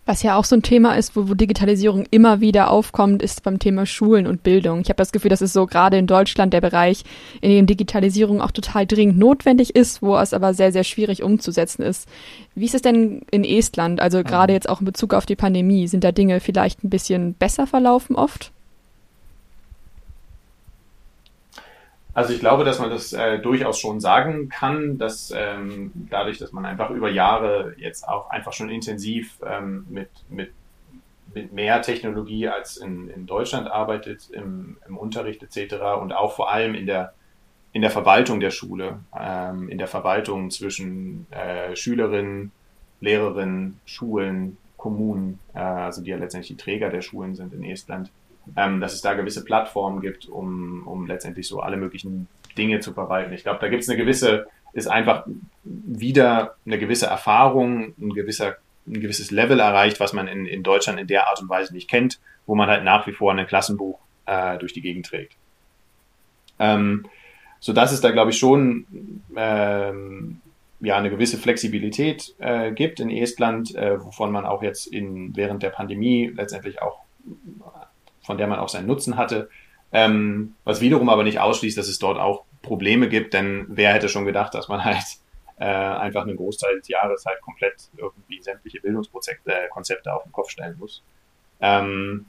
Was 0.04 0.24
ja 0.24 0.36
auch 0.36 0.44
so 0.44 0.56
ein 0.56 0.62
Thema 0.62 0.94
ist, 0.96 1.14
wo, 1.14 1.28
wo 1.28 1.34
Digitalisierung 1.34 2.06
immer 2.10 2.40
wieder 2.40 2.70
aufkommt, 2.70 3.22
ist 3.22 3.44
beim 3.44 3.60
Thema 3.60 3.86
Schulen 3.86 4.26
und 4.26 4.42
Bildung. 4.42 4.80
Ich 4.80 4.88
habe 4.88 4.96
das 4.96 5.12
Gefühl, 5.12 5.28
das 5.28 5.42
ist 5.42 5.52
so 5.52 5.66
gerade 5.66 5.96
in 5.96 6.08
Deutschland 6.08 6.52
der 6.52 6.60
Bereich, 6.60 7.04
in 7.40 7.50
dem 7.50 7.66
Digitalisierung 7.66 8.40
auch 8.40 8.50
total 8.50 8.84
dringend 8.84 9.18
notwendig 9.18 9.76
ist, 9.76 10.02
wo 10.02 10.16
es 10.16 10.34
aber 10.34 10.54
sehr, 10.54 10.72
sehr 10.72 10.82
schwierig 10.82 11.22
umzusetzen 11.22 11.82
ist. 11.82 12.08
Wie 12.56 12.64
ist 12.64 12.74
es 12.74 12.82
denn 12.82 13.22
in 13.30 13.44
Estland? 13.44 14.00
Also 14.00 14.24
gerade 14.24 14.52
jetzt 14.52 14.68
auch 14.68 14.80
in 14.80 14.86
Bezug 14.86 15.14
auf 15.14 15.24
die 15.24 15.36
Pandemie, 15.36 15.86
sind 15.86 16.02
da 16.02 16.10
Dinge 16.10 16.40
vielleicht 16.40 16.82
ein 16.82 16.90
bisschen 16.90 17.34
besser 17.34 17.68
verlaufen 17.68 18.16
oft? 18.16 18.50
Also 22.14 22.34
ich 22.34 22.40
glaube, 22.40 22.64
dass 22.64 22.78
man 22.78 22.90
das 22.90 23.12
äh, 23.12 23.38
durchaus 23.38 23.78
schon 23.78 24.00
sagen 24.00 24.50
kann, 24.50 24.98
dass 24.98 25.32
ähm, 25.34 25.92
dadurch, 25.94 26.38
dass 26.38 26.52
man 26.52 26.66
einfach 26.66 26.90
über 26.90 27.10
Jahre 27.10 27.74
jetzt 27.78 28.06
auch 28.06 28.28
einfach 28.30 28.52
schon 28.52 28.68
intensiv 28.68 29.38
ähm, 29.46 29.86
mit, 29.88 30.10
mit, 30.28 30.52
mit 31.32 31.52
mehr 31.54 31.80
Technologie 31.80 32.48
als 32.48 32.76
in, 32.76 33.08
in 33.08 33.26
Deutschland 33.26 33.70
arbeitet, 33.70 34.28
im, 34.30 34.76
im 34.86 34.98
Unterricht 34.98 35.42
etc. 35.42 35.76
und 36.00 36.12
auch 36.12 36.34
vor 36.34 36.52
allem 36.52 36.74
in 36.74 36.84
der, 36.84 37.14
in 37.72 37.80
der 37.80 37.90
Verwaltung 37.90 38.40
der 38.40 38.50
Schule, 38.50 39.00
ähm, 39.18 39.70
in 39.70 39.78
der 39.78 39.88
Verwaltung 39.88 40.50
zwischen 40.50 41.26
äh, 41.30 41.74
Schülerinnen, 41.74 42.52
Lehrerinnen, 43.00 43.80
Schulen, 43.86 44.58
Kommunen, 44.76 45.38
äh, 45.54 45.60
also 45.60 46.02
die 46.02 46.10
ja 46.10 46.18
letztendlich 46.18 46.56
die 46.56 46.62
Träger 46.62 46.90
der 46.90 47.00
Schulen 47.00 47.34
sind 47.34 47.54
in 47.54 47.64
Estland 47.64 48.10
ähm, 48.56 48.80
dass 48.80 48.94
es 48.94 49.00
da 49.00 49.14
gewisse 49.14 49.44
Plattformen 49.44 50.00
gibt, 50.00 50.28
um, 50.28 50.86
um 50.86 51.06
letztendlich 51.06 51.48
so 51.48 51.60
alle 51.60 51.76
möglichen 51.76 52.28
Dinge 52.56 52.80
zu 52.80 52.92
verwalten. 52.92 53.32
Ich 53.32 53.42
glaube, 53.42 53.60
da 53.60 53.68
gibt 53.68 53.82
es 53.82 53.88
eine 53.88 53.98
gewisse, 53.98 54.46
ist 54.72 54.88
einfach 54.88 55.26
wieder 55.64 56.56
eine 56.66 56.78
gewisse 56.78 57.06
Erfahrung, 57.06 57.94
ein 57.98 58.14
gewisser 58.14 58.56
ein 58.86 59.00
gewisses 59.00 59.30
Level 59.30 59.60
erreicht, 59.60 60.00
was 60.00 60.12
man 60.12 60.26
in, 60.28 60.46
in 60.46 60.62
Deutschland 60.62 60.98
in 60.98 61.06
der 61.06 61.28
Art 61.28 61.40
und 61.40 61.48
Weise 61.48 61.72
nicht 61.72 61.88
kennt, 61.88 62.18
wo 62.46 62.54
man 62.54 62.68
halt 62.68 62.84
nach 62.84 63.06
wie 63.06 63.12
vor 63.12 63.32
ein 63.32 63.46
Klassenbuch 63.46 63.98
äh, 64.26 64.58
durch 64.58 64.72
die 64.72 64.80
Gegend 64.80 65.06
trägt. 65.06 65.36
Ähm, 66.58 67.06
so 67.60 67.72
dass 67.72 67.92
es 67.92 68.00
da, 68.00 68.10
glaube 68.10 68.32
ich, 68.32 68.38
schon 68.38 69.22
ähm, 69.36 70.40
ja 70.80 70.96
eine 70.96 71.10
gewisse 71.10 71.38
Flexibilität 71.38 72.34
äh, 72.38 72.72
gibt 72.72 72.98
in 72.98 73.08
Estland, 73.08 73.74
äh, 73.76 74.02
wovon 74.04 74.32
man 74.32 74.44
auch 74.44 74.62
jetzt 74.62 74.86
in, 74.86 75.36
während 75.36 75.62
der 75.62 75.70
Pandemie 75.70 76.32
letztendlich 76.34 76.82
auch 76.82 76.98
von 78.24 78.38
der 78.38 78.46
man 78.46 78.58
auch 78.58 78.68
seinen 78.68 78.86
Nutzen 78.86 79.16
hatte. 79.16 79.48
Ähm, 79.92 80.54
was 80.64 80.80
wiederum 80.80 81.08
aber 81.08 81.24
nicht 81.24 81.40
ausschließt, 81.40 81.76
dass 81.76 81.88
es 81.88 81.98
dort 81.98 82.18
auch 82.18 82.44
Probleme 82.62 83.08
gibt, 83.08 83.34
denn 83.34 83.66
wer 83.68 83.92
hätte 83.92 84.08
schon 84.08 84.24
gedacht, 84.24 84.54
dass 84.54 84.68
man 84.68 84.84
halt 84.84 85.04
äh, 85.58 85.64
einfach 85.64 86.22
einen 86.22 86.36
Großteil 86.36 86.78
des 86.78 86.88
Jahres 86.88 87.24
halt 87.26 87.40
komplett 87.42 87.74
irgendwie 87.96 88.40
sämtliche 88.40 88.80
Bildungskonzepte 88.80 89.50
äh, 89.50 90.10
auf 90.10 90.22
den 90.22 90.32
Kopf 90.32 90.50
stellen 90.50 90.76
muss. 90.78 91.02
Ähm, 91.60 92.26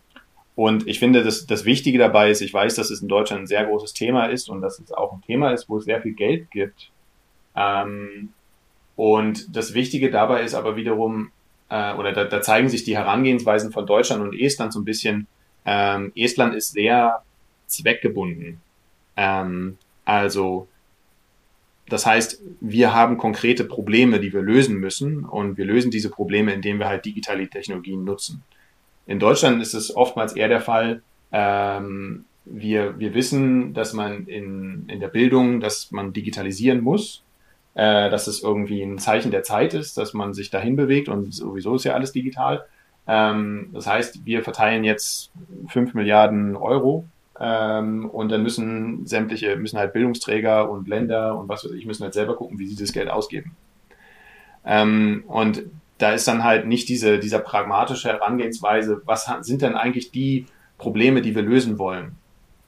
und 0.56 0.88
ich 0.88 1.00
finde, 1.00 1.24
dass 1.24 1.48
das 1.48 1.66
Wichtige 1.66 1.98
dabei 1.98 2.30
ist, 2.30 2.42
ich 2.42 2.54
weiß, 2.54 2.76
dass 2.76 2.92
es 2.92 3.02
in 3.02 3.08
Deutschland 3.08 3.44
ein 3.44 3.48
sehr 3.48 3.66
großes 3.66 3.94
Thema 3.94 4.28
ist 4.28 4.50
und 4.50 4.62
dass 4.62 4.80
es 4.80 4.92
auch 4.92 5.14
ein 5.14 5.22
Thema 5.22 5.52
ist, 5.52 5.68
wo 5.68 5.78
es 5.78 5.86
sehr 5.86 6.02
viel 6.02 6.14
Geld 6.14 6.52
gibt. 6.52 6.92
Ähm, 7.56 8.34
und 8.96 9.56
das 9.56 9.74
Wichtige 9.74 10.12
dabei 10.12 10.44
ist 10.44 10.54
aber 10.54 10.76
wiederum, 10.76 11.32
äh, 11.70 11.94
oder 11.94 12.12
da, 12.12 12.26
da 12.26 12.42
zeigen 12.42 12.70
sich 12.70 12.84
die 12.84 12.96
Herangehensweisen 12.96 13.72
von 13.72 13.88
Deutschland 13.88 14.22
und 14.22 14.40
Estland 14.40 14.74
so 14.74 14.80
ein 14.80 14.86
bisschen, 14.86 15.28
ähm, 15.66 16.12
Estland 16.16 16.56
ist 16.56 16.74
sehr 16.74 17.24
zweckgebunden. 17.68 18.62
Ähm, 19.16 19.78
also, 20.06 20.68
das 21.88 22.06
heißt, 22.06 22.42
wir 22.62 22.94
haben 22.94 23.18
konkrete 23.18 23.66
Probleme, 23.66 24.20
die 24.20 24.34
wir 24.34 24.42
lösen 24.42 24.78
müssen 24.78 25.26
und 25.26 25.58
wir 25.58 25.66
lösen 25.66 25.92
diese 25.92 26.10
Probleme, 26.10 26.54
indem 26.54 26.80
wir 26.80 26.88
halt 26.88 27.06
digitale 27.06 27.48
Technologien 27.48 28.04
nutzen. 28.04 28.44
In 29.06 29.20
Deutschland 29.20 29.62
ist 29.62 29.74
es 29.74 29.96
oftmals 29.96 30.34
eher 30.34 30.48
der 30.48 30.62
Fall, 30.62 31.02
ähm, 31.32 32.26
wir, 32.46 33.00
wir 33.00 33.14
wissen, 33.14 33.74
dass 33.74 33.94
man 33.94 34.28
in, 34.28 34.86
in 34.88 35.00
der 35.00 35.08
Bildung, 35.08 35.60
dass 35.60 35.92
man 35.92 36.14
digitalisieren 36.14 36.82
muss, 36.82 37.24
äh, 37.74 38.10
dass 38.10 38.28
es 38.28 38.44
irgendwie 38.44 38.82
ein 38.82 39.00
Zeichen 39.00 39.32
der 39.32 39.44
Zeit 39.44 39.74
ist, 39.74 39.98
dass 39.98 40.14
man 40.14 40.34
sich 40.34 40.50
dahin 40.50 40.76
bewegt 40.76 41.10
und 41.10 41.34
sowieso 41.34 41.76
ist 41.76 41.86
ja 41.86 41.94
alles 41.94 42.12
digital. 42.12 42.66
Ähm, 43.08 43.70
das 43.74 43.88
heißt, 43.88 44.26
wir 44.26 44.44
verteilen 44.44 44.84
jetzt 44.84 45.32
fünf 45.68 45.94
Milliarden 45.94 46.56
Euro 46.56 47.06
ähm, 47.40 48.10
und 48.10 48.32
dann 48.32 48.44
müssen 48.44 49.06
sämtliche, 49.06 49.56
müssen 49.58 49.78
halt 49.78 49.94
Bildungsträger 49.94 50.70
und 50.70 50.88
Länder 50.88 51.38
und 51.38 51.50
was 51.50 51.66
weiß 51.66 51.72
ich, 51.72 51.86
müssen 51.86 52.04
halt 52.04 52.14
selber 52.14 52.36
gucken, 52.36 52.60
wie 52.60 52.68
sie 52.68 52.82
das 52.82 52.94
Geld 52.94 53.10
ausgeben. 53.10 53.56
Ähm, 54.66 55.24
und 55.28 55.64
da 55.98 56.12
ist 56.12 56.28
dann 56.28 56.44
halt 56.44 56.68
nicht 56.68 56.90
diese, 56.90 57.20
dieser 57.20 57.40
pragmatische 57.40 58.10
Herangehensweise, 58.10 59.02
was 59.06 59.30
sind 59.42 59.62
denn 59.62 59.76
eigentlich 59.76 60.12
die 60.12 60.46
Probleme, 60.78 61.22
die 61.22 61.36
wir 61.36 61.44
lösen 61.44 61.78
wollen 61.78 62.16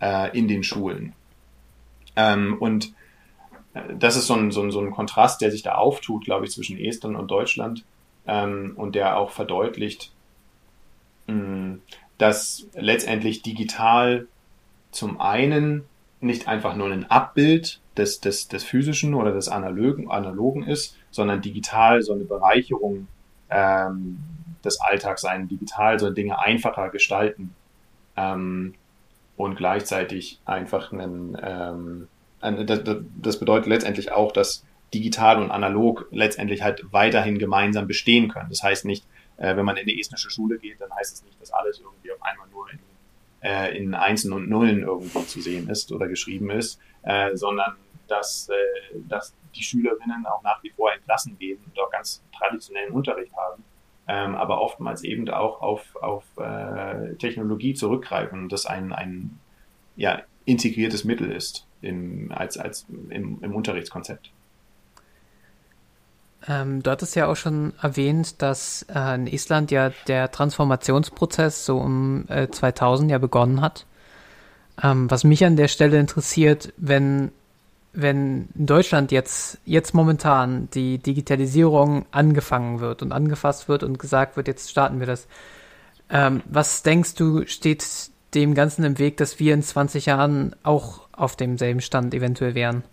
äh, 0.01 0.37
in 0.37 0.47
den 0.47 0.63
Schulen? 0.63 1.13
Ähm, 2.15 2.57
und 2.59 2.93
äh, 3.73 3.81
das 3.97 4.15
ist 4.15 4.27
so 4.27 4.35
ein, 4.35 4.51
so, 4.51 4.61
ein, 4.61 4.71
so 4.71 4.79
ein 4.79 4.91
Kontrast, 4.91 5.41
der 5.41 5.51
sich 5.51 5.63
da 5.63 5.75
auftut, 5.75 6.25
glaube 6.25 6.45
ich, 6.45 6.51
zwischen 6.51 6.77
Estland 6.77 7.15
und 7.17 7.29
Deutschland 7.29 7.83
ähm, 8.27 8.73
und 8.75 8.95
der 8.95 9.17
auch 9.17 9.31
verdeutlicht, 9.31 10.11
dass 12.17 12.67
letztendlich 12.75 13.41
digital 13.41 14.27
zum 14.91 15.19
einen 15.19 15.83
nicht 16.21 16.47
einfach 16.47 16.75
nur 16.75 16.91
ein 16.91 17.09
Abbild 17.09 17.81
des, 17.97 18.19
des, 18.19 18.47
des 18.47 18.63
physischen 18.63 19.13
oder 19.13 19.31
des 19.31 19.47
analogen, 19.47 20.09
analogen 20.09 20.63
ist, 20.63 20.97
sondern 21.11 21.41
digital 21.41 22.01
so 22.01 22.13
eine 22.13 22.23
Bereicherung 22.23 23.07
ähm, 23.49 24.17
des 24.63 24.79
Alltags 24.79 25.21
sein, 25.21 25.47
digital 25.47 25.99
so 25.99 26.09
Dinge 26.09 26.39
einfacher 26.39 26.89
gestalten 26.89 27.53
ähm, 28.17 28.73
und 29.38 29.55
gleichzeitig 29.55 30.39
einfach 30.45 30.91
einen, 30.91 31.38
ähm, 31.41 32.07
ein, 32.41 32.65
das, 32.65 32.81
das 33.21 33.39
bedeutet 33.39 33.67
letztendlich 33.67 34.11
auch, 34.11 34.31
dass 34.31 34.65
digital 34.93 35.41
und 35.41 35.51
analog 35.51 36.07
letztendlich 36.11 36.63
halt 36.63 36.85
weiterhin 36.91 37.38
gemeinsam 37.38 37.88
bestehen 37.88 38.29
können. 38.29 38.49
Das 38.49 38.63
heißt 38.63 38.85
nicht, 38.85 39.05
äh, 39.37 39.55
wenn 39.55 39.65
man 39.65 39.77
in 39.77 39.83
eine 39.83 39.99
estnische 39.99 40.29
Schule 40.29 40.57
geht, 40.57 40.79
dann 40.79 40.93
heißt 40.93 41.13
es 41.13 41.23
nicht, 41.23 41.39
dass 41.41 41.51
alles 41.51 41.79
irgendwie 41.79 42.11
auf 42.11 42.21
einmal 42.21 42.47
nur 42.49 42.69
in, 42.71 42.79
äh, 43.41 43.77
in 43.77 43.93
Einsen 43.93 44.33
und 44.33 44.49
Nullen 44.49 44.83
irgendwie 44.83 45.25
zu 45.25 45.41
sehen 45.41 45.69
ist 45.69 45.91
oder 45.91 46.07
geschrieben 46.07 46.49
ist, 46.49 46.79
äh, 47.03 47.35
sondern 47.35 47.75
dass, 48.07 48.49
äh, 48.49 48.99
dass 49.07 49.33
die 49.55 49.63
Schülerinnen 49.63 50.25
auch 50.25 50.43
nach 50.43 50.61
wie 50.63 50.69
vor 50.69 50.93
in 50.93 51.01
Klassen 51.03 51.37
gehen 51.37 51.59
und 51.65 51.79
auch 51.79 51.89
ganz 51.91 52.23
traditionellen 52.37 52.93
Unterricht 52.93 53.33
haben, 53.35 53.63
ähm, 54.07 54.35
aber 54.35 54.61
oftmals 54.61 55.03
eben 55.03 55.27
auch 55.29 55.61
auf, 55.61 55.95
auf 55.95 56.23
äh, 56.37 57.15
Technologie 57.15 57.73
zurückgreifen 57.73 58.49
das 58.49 58.65
ein, 58.65 58.93
ein 58.93 59.39
ja, 59.95 60.21
integriertes 60.45 61.03
Mittel 61.05 61.31
ist 61.31 61.67
im, 61.81 62.31
als, 62.31 62.57
als 62.57 62.85
im, 63.09 63.41
im 63.41 63.55
Unterrichtskonzept. 63.55 64.31
Ähm, 66.47 66.84
du 66.84 66.91
hattest 66.91 67.15
ja 67.15 67.27
auch 67.27 67.36
schon 67.36 67.73
erwähnt, 67.81 68.41
dass 68.41 68.86
äh, 68.93 69.15
in 69.15 69.27
Island 69.27 69.71
ja 69.71 69.91
der 70.08 70.31
Transformationsprozess 70.31 71.65
so 71.65 71.77
um 71.77 72.25
äh, 72.27 72.49
2000 72.49 73.10
ja 73.12 73.17
begonnen 73.17 73.62
hat. 73.62 73.86
Ähm, 74.81 75.10
was 75.10 75.23
mich 75.23 75.45
an 75.45 75.55
der 75.55 75.67
Stelle 75.67 75.99
interessiert, 75.99 76.73
wenn, 76.77 77.31
wenn 77.93 78.49
in 78.55 78.65
Deutschland 78.65 79.12
jetzt, 79.12 79.58
jetzt 79.65 79.93
momentan 79.93 80.69
die 80.73 80.99
Digitalisierung 80.99 82.05
angefangen 82.12 82.79
wird 82.79 83.01
und 83.01 83.12
angefasst 83.12 83.67
wird 83.67 83.84
und 83.84 83.97
gesagt 83.97 84.38
wird, 84.38 84.47
jetzt 84.47 84.69
starten 84.69 84.99
wir 84.99 85.08
das. 85.08 85.27
Ähm, 86.10 86.43
was 86.45 86.84
denkst 86.84 87.15
du, 87.15 87.47
steht 87.47 87.86
dem 88.36 88.53
Ganzen 88.53 88.84
im 88.84 88.99
Weg, 88.99 89.17
dass 89.17 89.39
wir 89.39 89.53
in 89.53 89.63
20 89.63 90.05
Jahren 90.05 90.55
auch 90.62 91.08
auf 91.13 91.36
demselben 91.36 91.81
Stand 91.81 92.13
eventuell 92.13 92.53
wären? 92.53 92.84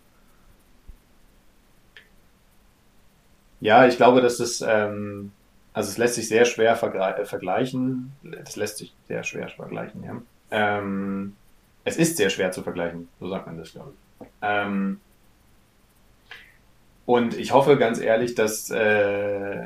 Ja, 3.62 3.86
ich 3.86 3.96
glaube, 3.96 4.20
dass 4.20 4.38
das, 4.38 4.60
ähm, 4.60 5.30
also 5.72 5.88
es 5.88 5.96
lässt 5.96 6.16
sich 6.16 6.26
sehr 6.26 6.44
schwer 6.46 6.72
äh, 6.72 7.24
vergleichen. 7.24 8.10
Das 8.24 8.56
lässt 8.56 8.78
sich 8.78 8.92
sehr 9.06 9.22
schwer 9.22 9.48
vergleichen, 9.48 10.02
ja. 10.02 10.20
Ähm, 10.50 11.36
es 11.84 11.96
ist 11.96 12.16
sehr 12.16 12.28
schwer 12.28 12.50
zu 12.50 12.62
vergleichen, 12.62 13.08
so 13.20 13.28
sagt 13.28 13.46
man 13.46 13.56
das, 13.58 13.70
glaube 13.70 13.92
ich. 13.92 14.26
Ähm, 14.42 15.00
und 17.06 17.38
ich 17.38 17.52
hoffe 17.52 17.78
ganz 17.78 18.00
ehrlich, 18.00 18.34
dass, 18.34 18.68
äh, 18.70 19.62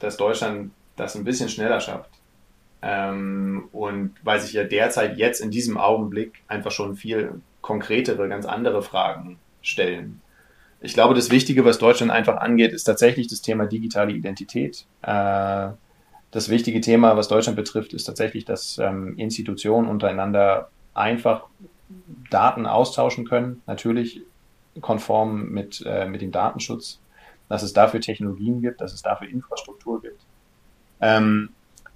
dass 0.00 0.16
Deutschland 0.16 0.72
das 0.96 1.14
ein 1.14 1.22
bisschen 1.22 1.48
schneller 1.48 1.78
schafft. 1.78 2.10
Ähm, 2.82 3.68
und 3.70 4.16
weil 4.24 4.40
sich 4.40 4.52
ja 4.52 4.64
derzeit 4.64 5.16
jetzt 5.16 5.40
in 5.40 5.52
diesem 5.52 5.78
Augenblick 5.78 6.42
einfach 6.48 6.72
schon 6.72 6.96
viel 6.96 7.40
konkretere, 7.60 8.28
ganz 8.28 8.46
andere 8.46 8.82
Fragen 8.82 9.38
stellen. 9.62 10.20
Ich 10.80 10.94
glaube, 10.94 11.14
das 11.14 11.30
Wichtige, 11.30 11.64
was 11.64 11.78
Deutschland 11.78 12.12
einfach 12.12 12.36
angeht, 12.36 12.72
ist 12.72 12.84
tatsächlich 12.84 13.28
das 13.28 13.42
Thema 13.42 13.66
digitale 13.66 14.12
Identität. 14.12 14.84
Äh, 15.02 15.68
das 16.30 16.48
wichtige 16.48 16.80
Thema, 16.80 17.16
was 17.16 17.28
Deutschland 17.28 17.56
betrifft, 17.56 17.94
ist 17.94 18.04
tatsächlich, 18.04 18.44
dass 18.44 18.78
ähm, 18.78 19.16
Institutionen 19.16 19.88
untereinander 19.88 20.70
einfach 20.92 21.46
Daten 22.30 22.66
austauschen 22.66 23.26
können, 23.26 23.62
natürlich 23.66 24.22
konform 24.80 25.48
mit, 25.48 25.82
äh, 25.86 26.06
mit 26.06 26.20
dem 26.20 26.32
Datenschutz, 26.32 27.00
dass 27.48 27.62
es 27.62 27.72
dafür 27.72 28.00
Technologien 28.00 28.60
gibt, 28.60 28.80
dass 28.80 28.92
es 28.92 29.02
dafür 29.02 29.28
Infrastruktur 29.28 30.02
gibt. 30.02 30.20
Ähm, 31.00 31.50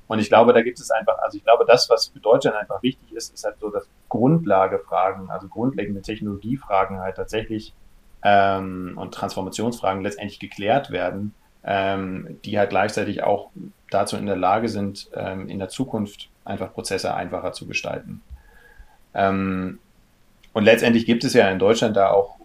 und 0.06 0.18
ich 0.18 0.28
glaube, 0.28 0.52
da 0.52 0.62
gibt 0.62 0.80
es 0.80 0.90
einfach, 0.90 1.18
also 1.18 1.36
ich 1.36 1.44
glaube, 1.44 1.64
das, 1.66 1.88
was 1.90 2.08
für 2.08 2.20
Deutschland 2.20 2.56
einfach 2.56 2.82
wichtig 2.82 3.12
ist, 3.12 3.32
ist 3.32 3.44
halt 3.44 3.58
so, 3.60 3.70
dass 3.70 3.86
Grundlagefragen, 4.08 5.30
also 5.30 5.48
grundlegende 5.48 6.02
Technologiefragen 6.02 6.98
halt 6.98 7.16
tatsächlich 7.16 7.74
ähm, 8.22 8.94
und 8.96 9.14
Transformationsfragen 9.14 10.02
letztendlich 10.02 10.38
geklärt 10.38 10.90
werden, 10.90 11.34
ähm, 11.64 12.38
die 12.44 12.58
halt 12.58 12.70
gleichzeitig 12.70 13.22
auch 13.22 13.50
dazu 13.90 14.16
in 14.16 14.26
der 14.26 14.36
Lage 14.36 14.68
sind, 14.68 15.08
ähm, 15.14 15.48
in 15.48 15.58
der 15.58 15.68
Zukunft 15.68 16.28
einfach 16.44 16.72
Prozesse 16.72 17.14
einfacher 17.14 17.52
zu 17.52 17.66
gestalten. 17.66 18.22
Ähm, 19.14 19.78
und 20.52 20.64
letztendlich 20.64 21.06
gibt 21.06 21.24
es 21.24 21.34
ja 21.34 21.48
in 21.48 21.58
Deutschland 21.58 21.96
da 21.96 22.10
auch 22.10 22.36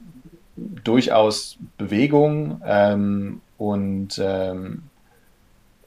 durchaus 0.56 1.58
Bewegung 1.78 2.62
ähm, 2.66 3.42
und 3.58 4.20
ähm, 4.24 4.84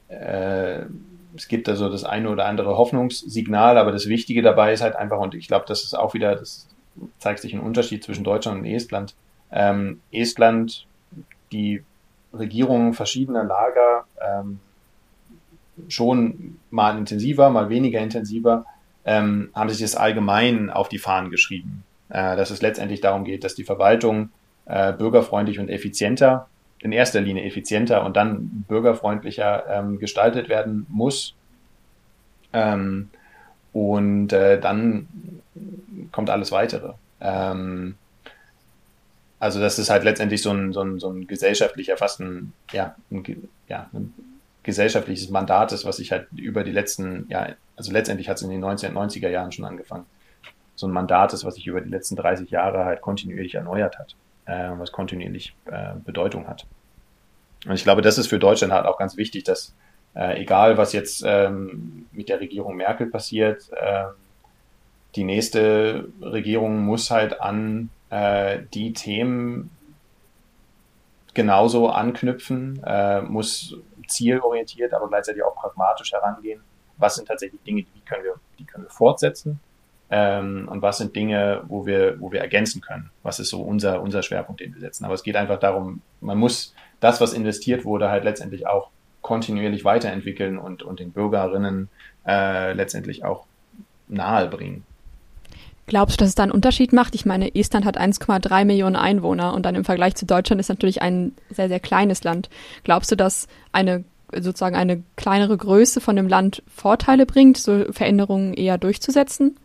äh, 0.08 0.80
es 1.36 1.48
gibt 1.48 1.68
also 1.68 1.88
das 1.88 2.04
eine 2.04 2.30
oder 2.30 2.46
andere 2.46 2.76
Hoffnungssignal, 2.76 3.78
aber 3.78 3.92
das 3.92 4.08
Wichtige 4.08 4.42
dabei 4.42 4.72
ist 4.72 4.82
halt 4.82 4.96
einfach, 4.96 5.18
und 5.18 5.34
ich 5.34 5.46
glaube, 5.46 5.66
das 5.68 5.84
ist 5.84 5.94
auch 5.94 6.14
wieder, 6.14 6.34
das 6.34 6.68
zeigt 7.18 7.40
sich 7.40 7.54
ein 7.54 7.60
Unterschied 7.60 8.02
zwischen 8.02 8.24
Deutschland 8.24 8.58
und 8.58 8.64
Estland. 8.64 9.14
Ähm, 9.50 10.00
Estland, 10.12 10.86
die 11.52 11.82
Regierungen 12.32 12.94
verschiedener 12.94 13.44
Lager, 13.44 14.04
ähm, 14.20 14.60
schon 15.88 16.58
mal 16.70 16.98
intensiver, 16.98 17.50
mal 17.50 17.68
weniger 17.68 18.00
intensiver, 18.00 18.66
ähm, 19.04 19.50
haben 19.54 19.70
sich 19.70 19.80
das 19.80 19.96
allgemein 19.96 20.70
auf 20.70 20.88
die 20.88 20.98
Fahnen 20.98 21.30
geschrieben. 21.30 21.84
Äh, 22.10 22.36
dass 22.36 22.50
es 22.50 22.62
letztendlich 22.62 23.00
darum 23.00 23.24
geht, 23.24 23.44
dass 23.44 23.54
die 23.54 23.64
Verwaltung 23.64 24.30
äh, 24.66 24.92
bürgerfreundlich 24.92 25.58
und 25.58 25.68
effizienter 25.68 26.48
in 26.80 26.92
erster 26.92 27.20
Linie 27.20 27.44
effizienter 27.44 28.04
und 28.04 28.16
dann 28.16 28.64
bürgerfreundlicher 28.68 29.64
ähm, 29.68 29.98
gestaltet 29.98 30.48
werden 30.48 30.86
muss. 30.88 31.34
Ähm, 32.52 33.10
und 33.72 34.32
äh, 34.32 34.60
dann 34.60 35.08
kommt 36.12 36.30
alles 36.30 36.52
weitere. 36.52 36.92
Ähm, 37.20 37.96
also 39.40 39.60
das 39.60 39.78
ist 39.78 39.90
halt 39.90 40.04
letztendlich 40.04 40.42
so 40.42 40.50
ein, 40.50 40.72
so 40.72 40.82
ein, 40.82 40.98
so 40.98 41.10
ein 41.10 41.26
gesellschaftlicher, 41.26 41.96
fast 41.96 42.20
ein, 42.20 42.52
ja, 42.72 42.96
ein, 43.10 43.48
ja, 43.68 43.88
ein 43.92 44.12
gesellschaftliches 44.62 45.30
Mandat 45.30 45.72
ist, 45.72 45.84
was 45.84 45.98
sich 45.98 46.12
halt 46.12 46.28
über 46.36 46.64
die 46.64 46.72
letzten, 46.72 47.26
ja, 47.28 47.54
also 47.76 47.92
letztendlich 47.92 48.28
hat 48.28 48.36
es 48.36 48.42
in 48.42 48.50
den 48.50 48.64
1990er 48.64 49.28
Jahren 49.28 49.52
schon 49.52 49.64
angefangen. 49.64 50.06
So 50.74 50.86
ein 50.86 50.92
Mandat 50.92 51.32
ist, 51.32 51.44
was 51.44 51.54
sich 51.54 51.66
über 51.66 51.80
die 51.80 51.90
letzten 51.90 52.16
30 52.16 52.50
Jahre 52.50 52.84
halt 52.84 53.00
kontinuierlich 53.00 53.54
erneuert 53.54 53.98
hat 53.98 54.14
äh, 54.48 54.70
was 54.78 54.90
kontinuierlich 54.90 55.54
äh, 55.66 55.94
Bedeutung 56.04 56.48
hat. 56.48 56.66
Und 57.66 57.74
ich 57.74 57.84
glaube, 57.84 58.02
das 58.02 58.18
ist 58.18 58.28
für 58.28 58.38
Deutschland 58.38 58.72
halt 58.72 58.86
auch 58.86 58.98
ganz 58.98 59.16
wichtig, 59.16 59.44
dass 59.44 59.74
äh, 60.14 60.40
egal 60.40 60.78
was 60.78 60.92
jetzt 60.92 61.22
ähm, 61.26 62.06
mit 62.12 62.28
der 62.28 62.40
Regierung 62.40 62.76
Merkel 62.76 63.08
passiert, 63.08 63.70
äh, 63.72 64.04
die 65.14 65.24
nächste 65.24 66.08
Regierung 66.20 66.84
muss 66.84 67.10
halt 67.10 67.40
an 67.40 67.90
äh, 68.10 68.60
die 68.74 68.92
Themen 68.92 69.70
genauso 71.34 71.88
anknüpfen, 71.88 72.82
äh, 72.84 73.22
muss 73.22 73.76
zielorientiert, 74.06 74.94
aber 74.94 75.08
gleichzeitig 75.08 75.42
auch 75.42 75.54
pragmatisch 75.54 76.12
herangehen. 76.12 76.62
Was 76.96 77.16
sind 77.16 77.28
tatsächlich 77.28 77.62
Dinge, 77.62 77.82
die 77.82 78.00
können 78.00 78.24
wir, 78.24 78.34
die 78.58 78.64
können 78.64 78.84
wir 78.84 78.90
fortsetzen? 78.90 79.60
ähm, 80.10 80.68
und 80.70 80.82
was 80.82 80.98
sind 80.98 81.14
Dinge, 81.14 81.62
wo 81.68 81.84
wir, 81.86 82.20
wo 82.20 82.32
wir 82.32 82.40
ergänzen 82.40 82.80
können. 82.80 83.10
Was 83.22 83.40
ist 83.40 83.50
so 83.50 83.60
unser, 83.60 84.00
unser 84.00 84.22
Schwerpunkt, 84.22 84.60
den 84.60 84.74
wir 84.74 84.80
setzen. 84.80 85.04
Aber 85.04 85.14
es 85.14 85.22
geht 85.22 85.36
einfach 85.36 85.58
darum, 85.58 86.00
man 86.20 86.38
muss 86.38 86.74
das, 87.00 87.20
was 87.20 87.32
investiert 87.32 87.84
wurde, 87.84 88.10
halt 88.10 88.24
letztendlich 88.24 88.66
auch 88.66 88.90
kontinuierlich 89.20 89.84
weiterentwickeln 89.84 90.58
und, 90.58 90.82
und 90.82 91.00
den 91.00 91.12
Bürgerinnen 91.12 91.90
äh, 92.26 92.72
letztendlich 92.72 93.24
auch 93.24 93.46
nahe 94.08 94.48
bringen. 94.48 94.86
Glaubst 95.88 96.20
du, 96.20 96.22
dass 96.22 96.28
es 96.28 96.34
da 96.36 96.44
einen 96.44 96.52
Unterschied 96.52 96.92
macht? 96.92 97.14
Ich 97.16 97.26
meine, 97.26 97.54
Estland 97.54 97.84
hat 97.84 98.00
1,3 98.00 98.64
Millionen 98.64 98.94
Einwohner 98.94 99.54
und 99.54 99.64
dann 99.66 99.74
im 99.74 99.84
Vergleich 99.84 100.14
zu 100.14 100.26
Deutschland 100.26 100.60
ist 100.60 100.68
natürlich 100.68 101.02
ein 101.02 101.32
sehr, 101.50 101.68
sehr 101.68 101.80
kleines 101.80 102.22
Land. 102.22 102.48
Glaubst 102.84 103.10
du, 103.10 103.16
dass 103.16 103.48
eine 103.72 104.04
sozusagen 104.32 104.76
eine 104.76 105.02
kleinere 105.16 105.56
Größe 105.56 106.00
von 106.00 106.14
dem 106.14 106.28
Land 106.28 106.62
Vorteile 106.68 107.26
bringt, 107.26 107.56
so 107.56 107.86
Veränderungen 107.90 108.54
eher 108.54 108.78
durchzusetzen? 108.78 109.56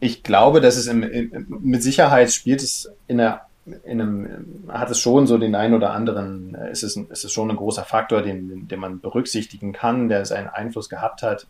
ich 0.00 0.22
glaube, 0.22 0.60
dass 0.60 0.76
es 0.76 0.86
im, 0.86 1.02
in, 1.02 1.46
mit 1.60 1.82
Sicherheit 1.82 2.32
spielt 2.32 2.62
es 2.62 2.90
in 3.06 3.20
einer 3.20 3.42
in 3.84 4.00
einem, 4.00 4.68
hat 4.68 4.90
es 4.90 4.98
schon 4.98 5.26
so 5.26 5.38
den 5.38 5.54
einen 5.54 5.74
oder 5.74 5.92
anderen, 5.92 6.56
ist 6.72 6.82
es, 6.82 6.96
ist 6.96 7.24
es 7.24 7.30
schon 7.30 7.50
ein 7.50 7.56
großer 7.56 7.84
Faktor, 7.84 8.22
den, 8.22 8.66
den 8.66 8.80
man 8.80 9.00
berücksichtigen 9.00 9.72
kann, 9.72 10.08
der 10.08 10.24
seinen 10.24 10.48
Einfluss 10.48 10.88
gehabt 10.88 11.22
hat, 11.22 11.46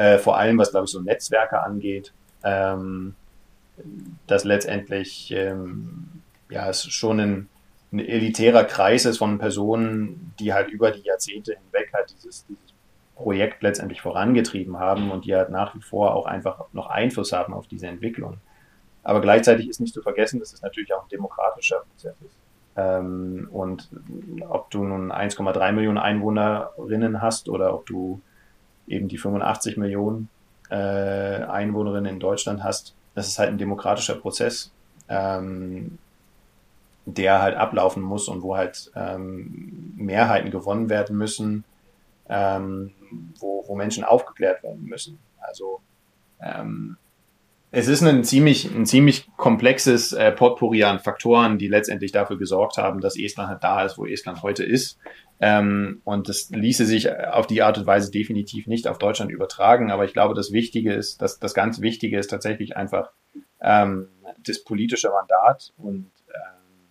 äh, 0.00 0.18
vor 0.18 0.38
allem 0.38 0.56
was, 0.56 0.70
glaube 0.70 0.86
ich, 0.86 0.92
so 0.92 1.00
Netzwerke 1.02 1.62
angeht, 1.62 2.14
ähm, 2.42 3.14
dass 4.26 4.44
letztendlich 4.44 5.30
ähm, 5.30 6.22
ja, 6.48 6.70
es 6.70 6.84
schon 6.84 7.20
ein, 7.20 7.48
ein 7.92 7.98
elitärer 7.98 8.64
Kreis 8.64 9.04
ist 9.04 9.18
von 9.18 9.38
Personen, 9.38 10.32
die 10.38 10.54
halt 10.54 10.70
über 10.70 10.90
die 10.90 11.02
Jahrzehnte 11.02 11.54
hinweg 11.54 11.92
halt 11.92 12.14
dieses, 12.16 12.46
dieses 12.46 12.72
Projekt 13.14 13.62
letztendlich 13.62 14.00
vorangetrieben 14.00 14.78
haben 14.78 15.10
und 15.10 15.26
die 15.26 15.34
halt 15.34 15.50
nach 15.50 15.74
wie 15.74 15.82
vor 15.82 16.14
auch 16.14 16.24
einfach 16.24 16.64
noch 16.72 16.88
Einfluss 16.88 17.32
haben 17.32 17.52
auf 17.52 17.66
diese 17.66 17.86
Entwicklung. 17.86 18.38
Aber 19.02 19.20
gleichzeitig 19.20 19.68
ist 19.68 19.80
nicht 19.80 19.92
zu 19.92 20.00
vergessen, 20.00 20.40
dass 20.40 20.54
es 20.54 20.62
natürlich 20.62 20.94
auch 20.94 21.02
ein 21.02 21.10
demokratischer 21.10 21.84
Prozess 21.90 22.16
ist. 22.24 22.36
Ähm, 22.76 23.48
und 23.52 23.90
ob 24.48 24.70
du 24.70 24.82
nun 24.82 25.12
1,3 25.12 25.72
Millionen 25.72 25.98
Einwohnerinnen 25.98 27.20
hast 27.20 27.50
oder 27.50 27.74
ob 27.74 27.84
du 27.84 28.22
eben 28.90 29.08
die 29.08 29.18
85 29.18 29.76
Millionen 29.76 30.28
äh, 30.70 30.74
Einwohnerinnen 30.74 32.14
in 32.14 32.20
Deutschland 32.20 32.62
hast, 32.62 32.94
das 33.14 33.28
ist 33.28 33.38
halt 33.38 33.50
ein 33.50 33.58
demokratischer 33.58 34.14
Prozess, 34.14 34.72
ähm, 35.08 35.98
der 37.06 37.40
halt 37.42 37.56
ablaufen 37.56 38.02
muss 38.02 38.28
und 38.28 38.42
wo 38.42 38.56
halt 38.56 38.90
ähm, 38.94 39.94
Mehrheiten 39.96 40.50
gewonnen 40.50 40.88
werden 40.88 41.16
müssen, 41.16 41.64
ähm, 42.28 42.92
wo, 43.38 43.64
wo 43.66 43.74
Menschen 43.74 44.04
aufgeklärt 44.04 44.62
werden 44.62 44.84
müssen. 44.84 45.18
Also 45.40 45.80
ähm, 46.40 46.96
es 47.72 47.88
ist 47.88 48.02
ein 48.02 48.24
ziemlich, 48.24 48.72
ein 48.74 48.86
ziemlich 48.86 49.28
komplexes 49.36 50.12
äh, 50.12 50.32
Potpourri 50.32 50.82
an 50.84 50.98
Faktoren, 50.98 51.58
die 51.58 51.68
letztendlich 51.68 52.10
dafür 52.10 52.36
gesorgt 52.36 52.78
haben, 52.78 53.00
dass 53.00 53.18
Estland 53.18 53.48
halt 53.48 53.62
da 53.62 53.84
ist, 53.84 53.96
wo 53.96 54.06
Estland 54.06 54.42
heute 54.42 54.64
ist. 54.64 54.98
Ähm, 55.40 56.02
und 56.04 56.28
das 56.28 56.50
ließe 56.50 56.84
sich 56.84 57.10
auf 57.10 57.46
die 57.46 57.62
Art 57.62 57.78
und 57.78 57.86
Weise 57.86 58.10
definitiv 58.10 58.66
nicht 58.66 58.86
auf 58.86 58.98
Deutschland 58.98 59.30
übertragen. 59.30 59.90
Aber 59.90 60.04
ich 60.04 60.12
glaube, 60.12 60.34
das 60.34 60.52
Wichtige 60.52 60.92
ist, 60.92 61.22
dass 61.22 61.38
das 61.38 61.54
ganz 61.54 61.80
Wichtige 61.80 62.18
ist 62.18 62.28
tatsächlich 62.28 62.76
einfach 62.76 63.10
ähm, 63.60 64.08
das 64.44 64.62
politische 64.62 65.10
Mandat 65.10 65.72
und 65.76 66.10
ähm, 66.28 66.88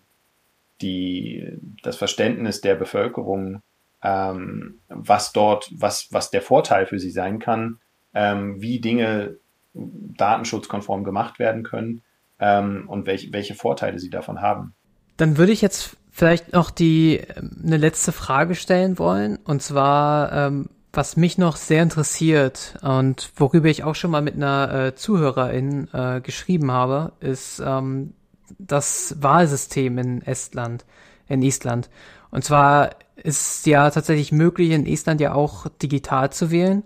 die, 0.81 1.59
das 1.83 1.95
Verständnis 1.95 2.61
der 2.61 2.75
Bevölkerung 2.75 3.61
ähm, 4.01 4.79
was 4.87 5.33
dort, 5.33 5.69
was, 5.75 6.07
was 6.11 6.31
der 6.31 6.41
Vorteil 6.41 6.85
für 6.85 6.99
sie 6.99 7.11
sein 7.11 7.39
kann, 7.39 7.79
ähm, 8.13 8.61
wie 8.61 8.79
Dinge 8.79 9.37
datenschutzkonform 9.73 11.03
gemacht 11.03 11.39
werden 11.39 11.63
können 11.63 12.01
ähm, 12.39 12.85
und 12.87 13.05
welche, 13.05 13.31
welche 13.33 13.55
Vorteile 13.55 13.99
sie 13.99 14.09
davon 14.09 14.41
haben. 14.41 14.73
Dann 15.17 15.37
würde 15.37 15.51
ich 15.51 15.61
jetzt 15.61 15.97
vielleicht 16.19 16.51
noch 16.51 16.69
die 16.69 17.21
eine 17.63 17.77
letzte 17.77 18.11
Frage 18.11 18.55
stellen 18.55 18.99
wollen 18.99 19.37
und 19.45 19.63
zwar 19.63 20.33
ähm, 20.33 20.69
was 20.91 21.15
mich 21.15 21.37
noch 21.37 21.55
sehr 21.55 21.81
interessiert 21.81 22.75
und 22.81 23.31
worüber 23.37 23.69
ich 23.69 23.83
auch 23.83 23.95
schon 23.95 24.11
mal 24.11 24.21
mit 24.21 24.35
einer 24.35 24.73
äh, 24.73 24.95
Zuhörerin 24.95 25.87
äh, 25.93 26.19
geschrieben 26.19 26.71
habe, 26.71 27.13
ist 27.21 27.61
ähm, 27.65 28.13
das 28.57 29.15
Wahlsystem 29.21 29.97
in 29.97 30.21
Estland, 30.23 30.85
in 31.27 31.41
Island. 31.41 31.89
Und 32.31 32.43
zwar 32.43 32.89
ist 33.15 33.65
ja 33.65 33.89
tatsächlich 33.91 34.31
möglich, 34.31 34.71
in 34.71 34.87
Estland 34.87 35.21
ja 35.21 35.33
auch 35.33 35.67
digital 35.81 36.31
zu 36.31 36.51
wählen. 36.51 36.83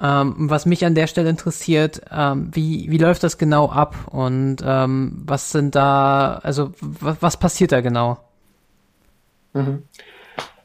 Ähm, 0.00 0.34
was 0.50 0.66
mich 0.66 0.84
an 0.84 0.94
der 0.94 1.06
Stelle 1.06 1.30
interessiert, 1.30 2.00
ähm, 2.10 2.48
wie, 2.52 2.90
wie 2.90 2.98
läuft 2.98 3.22
das 3.22 3.38
genau 3.38 3.68
ab 3.68 3.94
und 4.10 4.56
ähm, 4.64 5.22
was 5.26 5.52
sind 5.52 5.74
da, 5.74 6.40
also 6.42 6.72
was 6.80 7.36
passiert 7.36 7.70
da 7.70 7.82
genau? 7.82 8.18
Mhm. 9.52 9.84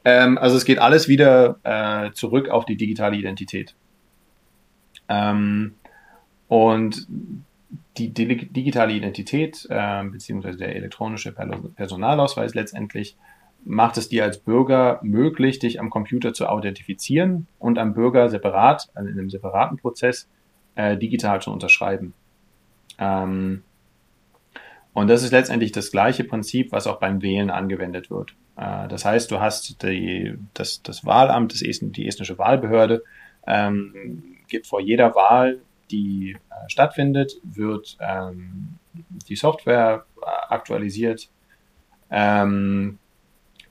Ähm, 0.04 0.38
also 0.38 0.56
es 0.56 0.64
geht 0.64 0.78
alles 0.78 1.08
wieder 1.08 1.58
äh, 1.62 2.12
zurück 2.12 2.48
auf 2.48 2.64
die 2.64 2.76
digitale 2.76 3.16
Identität. 3.16 3.74
Ähm, 5.08 5.74
und 6.48 7.06
die, 7.98 8.12
digitale 8.12 8.92
Identität 8.92 9.66
äh, 9.68 10.04
beziehungsweise 10.04 10.58
der 10.58 10.76
elektronische 10.76 11.32
Personalausweis 11.32 12.54
letztendlich 12.54 13.16
macht 13.64 13.98
es 13.98 14.08
dir 14.08 14.24
als 14.24 14.38
Bürger 14.38 15.00
möglich, 15.02 15.58
dich 15.58 15.80
am 15.80 15.90
Computer 15.90 16.32
zu 16.32 16.46
authentifizieren 16.46 17.48
und 17.58 17.78
am 17.78 17.92
Bürger 17.92 18.28
separat, 18.28 18.88
also 18.94 19.10
in 19.10 19.18
einem 19.18 19.30
separaten 19.30 19.78
Prozess, 19.78 20.28
äh, 20.76 20.96
digital 20.96 21.42
zu 21.42 21.50
unterschreiben. 21.50 22.14
Ähm, 22.98 23.64
Und 24.92 25.08
das 25.08 25.22
ist 25.22 25.32
letztendlich 25.32 25.72
das 25.72 25.90
gleiche 25.90 26.24
Prinzip, 26.24 26.72
was 26.72 26.86
auch 26.86 26.98
beim 26.98 27.22
Wählen 27.22 27.50
angewendet 27.50 28.10
wird. 28.10 28.34
Äh, 28.56 28.88
das 28.88 29.04
heißt, 29.04 29.30
du 29.30 29.40
hast 29.40 29.82
die, 29.82 30.34
das, 30.54 30.82
das 30.82 31.04
Wahlamt, 31.04 31.52
das 31.52 31.62
Est, 31.62 31.82
die 31.96 32.06
estnische 32.06 32.38
Wahlbehörde, 32.38 33.04
ähm, 33.46 34.36
gibt 34.48 34.66
vor 34.66 34.80
jeder 34.80 35.14
Wahl, 35.14 35.60
die 35.90 36.36
äh, 36.50 36.68
stattfindet, 36.68 37.34
wird 37.42 37.96
ähm, 38.00 38.78
die 39.28 39.36
Software 39.36 40.04
aktualisiert. 40.48 41.28
Ähm, 42.10 42.98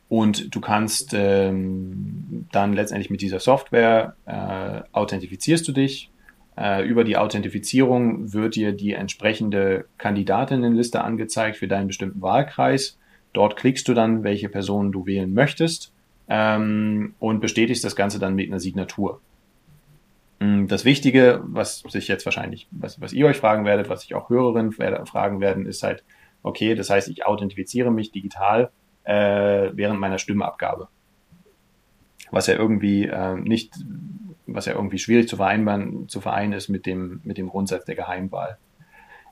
und 0.09 0.55
du 0.55 0.61
kannst 0.61 1.13
ähm, 1.13 2.47
dann 2.51 2.73
letztendlich 2.73 3.09
mit 3.09 3.21
dieser 3.21 3.39
Software 3.39 4.15
äh, 4.25 4.81
authentifizierst 4.93 5.67
du 5.67 5.73
dich. 5.73 6.09
Äh, 6.57 6.85
über 6.87 7.03
die 7.03 7.17
Authentifizierung 7.17 8.33
wird 8.33 8.55
dir 8.55 8.71
die 8.71 8.93
entsprechende 8.93 9.85
Kandidatinnenliste 9.97 11.03
angezeigt 11.03 11.57
für 11.57 11.67
deinen 11.67 11.87
bestimmten 11.87 12.21
Wahlkreis. 12.21 12.97
Dort 13.33 13.57
klickst 13.57 13.87
du 13.87 13.93
dann, 13.93 14.23
welche 14.23 14.49
Person 14.49 14.91
du 14.91 15.05
wählen 15.05 15.33
möchtest 15.33 15.93
ähm, 16.27 17.13
und 17.19 17.41
bestätigst 17.41 17.83
das 17.83 17.95
Ganze 17.95 18.17
dann 18.17 18.33
mit 18.33 18.47
einer 18.47 18.59
Signatur. 18.59 19.21
Mm, 20.39 20.65
das 20.65 20.83
Wichtige, 20.83 21.41
was 21.43 21.81
sich 21.87 22.07
jetzt 22.07 22.25
wahrscheinlich, 22.25 22.67
was, 22.71 22.99
was 22.99 23.13
ihr 23.13 23.27
euch 23.27 23.37
fragen 23.37 23.63
werdet, 23.63 23.89
was 23.89 24.01
sich 24.01 24.15
auch 24.15 24.29
Hörerinnen 24.29 24.71
fragen 24.71 25.39
werden, 25.39 25.67
ist 25.67 25.83
halt, 25.83 26.03
okay, 26.41 26.73
das 26.73 26.89
heißt, 26.89 27.07
ich 27.09 27.25
authentifiziere 27.27 27.91
mich 27.91 28.11
digital 28.11 28.71
äh, 29.03 29.69
während 29.73 29.99
meiner 29.99 30.17
Stimmabgabe. 30.17 30.87
Was 32.31 32.47
ja 32.47 32.55
irgendwie 32.55 33.05
äh, 33.05 33.35
nicht, 33.35 33.73
was 34.45 34.65
ja 34.65 34.73
irgendwie 34.73 34.99
schwierig 34.99 35.27
zu 35.27 35.37
vereinbaren, 35.37 36.09
zu 36.09 36.21
vereinen 36.21 36.53
ist 36.53 36.69
mit 36.69 36.85
dem, 36.85 37.21
mit 37.23 37.37
dem 37.37 37.49
Grundsatz 37.49 37.85
der 37.85 37.95
Geheimwahl. 37.95 38.57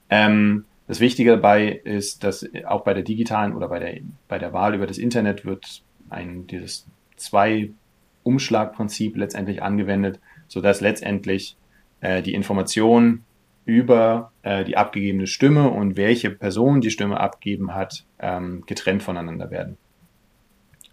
Ähm, 0.09 0.65
das 0.87 0.99
Wichtige 0.99 1.31
dabei 1.31 1.69
ist, 1.69 2.23
dass 2.23 2.47
auch 2.65 2.83
bei 2.83 2.93
der 2.93 3.01
digitalen 3.03 3.55
oder 3.55 3.67
bei 3.67 3.79
der, 3.79 3.95
bei 4.27 4.37
der 4.37 4.53
Wahl 4.53 4.75
über 4.75 4.85
das 4.85 4.99
Internet 4.99 5.45
wird 5.45 5.81
ein, 6.09 6.45
dieses 6.47 6.87
Zwei-Umschlag-Prinzip 7.15 9.15
letztendlich 9.17 9.63
angewendet, 9.63 10.19
sodass 10.47 10.81
letztendlich 10.81 11.57
äh, 12.01 12.21
die 12.21 12.33
Information 12.33 13.23
über 13.65 14.31
äh, 14.43 14.63
die 14.63 14.77
abgegebene 14.77 15.25
Stimme 15.25 15.69
und 15.69 15.97
welche 15.97 16.29
Person 16.29 16.81
die 16.81 16.91
Stimme 16.91 17.19
abgeben 17.19 17.73
hat, 17.73 18.05
ähm, 18.19 18.63
getrennt 18.67 19.01
voneinander 19.01 19.49
werden. 19.49 19.77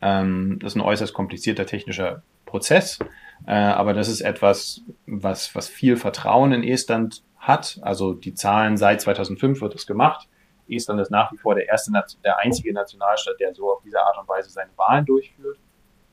Ähm, 0.02 0.58
das 0.60 0.72
ist 0.72 0.76
ein 0.76 0.82
äußerst 0.82 1.14
komplizierter 1.14 1.64
technischer 1.64 2.22
Prozess, 2.44 2.98
äh, 3.46 3.52
aber 3.52 3.94
das 3.94 4.08
ist 4.08 4.20
etwas, 4.20 4.82
was, 5.06 5.54
was 5.54 5.68
viel 5.68 5.96
Vertrauen 5.96 6.52
in 6.52 6.64
Estland 6.64 7.22
hat. 7.38 7.78
Also 7.82 8.12
die 8.12 8.34
Zahlen 8.34 8.76
seit 8.76 9.00
2005 9.00 9.60
wird 9.60 9.74
das 9.74 9.86
gemacht. 9.86 10.28
Estland 10.68 11.00
ist 11.00 11.10
nach 11.10 11.32
wie 11.32 11.38
vor 11.38 11.54
der 11.54 11.68
erste, 11.68 11.92
der 12.24 12.38
einzige 12.38 12.72
Nationalstaat, 12.72 13.38
der 13.40 13.54
so 13.54 13.72
auf 13.72 13.82
diese 13.84 14.00
Art 14.00 14.18
und 14.18 14.28
Weise 14.28 14.50
seine 14.50 14.70
Wahlen 14.76 15.04
durchführt. 15.04 15.58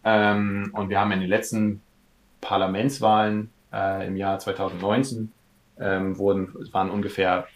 Ähm, 0.04 0.72
und 0.74 0.90
wir 0.90 1.00
haben 1.00 1.12
in 1.12 1.20
den 1.20 1.30
letzten 1.30 1.82
Parlamentswahlen 2.42 3.52
äh, 3.74 4.08
im 4.08 4.16
Jahr 4.16 4.40
2019 4.40 5.32
ähm, 5.80 6.18
wurden, 6.18 6.56
es 6.62 6.74
waren 6.74 6.90
ungefähr, 6.90 7.48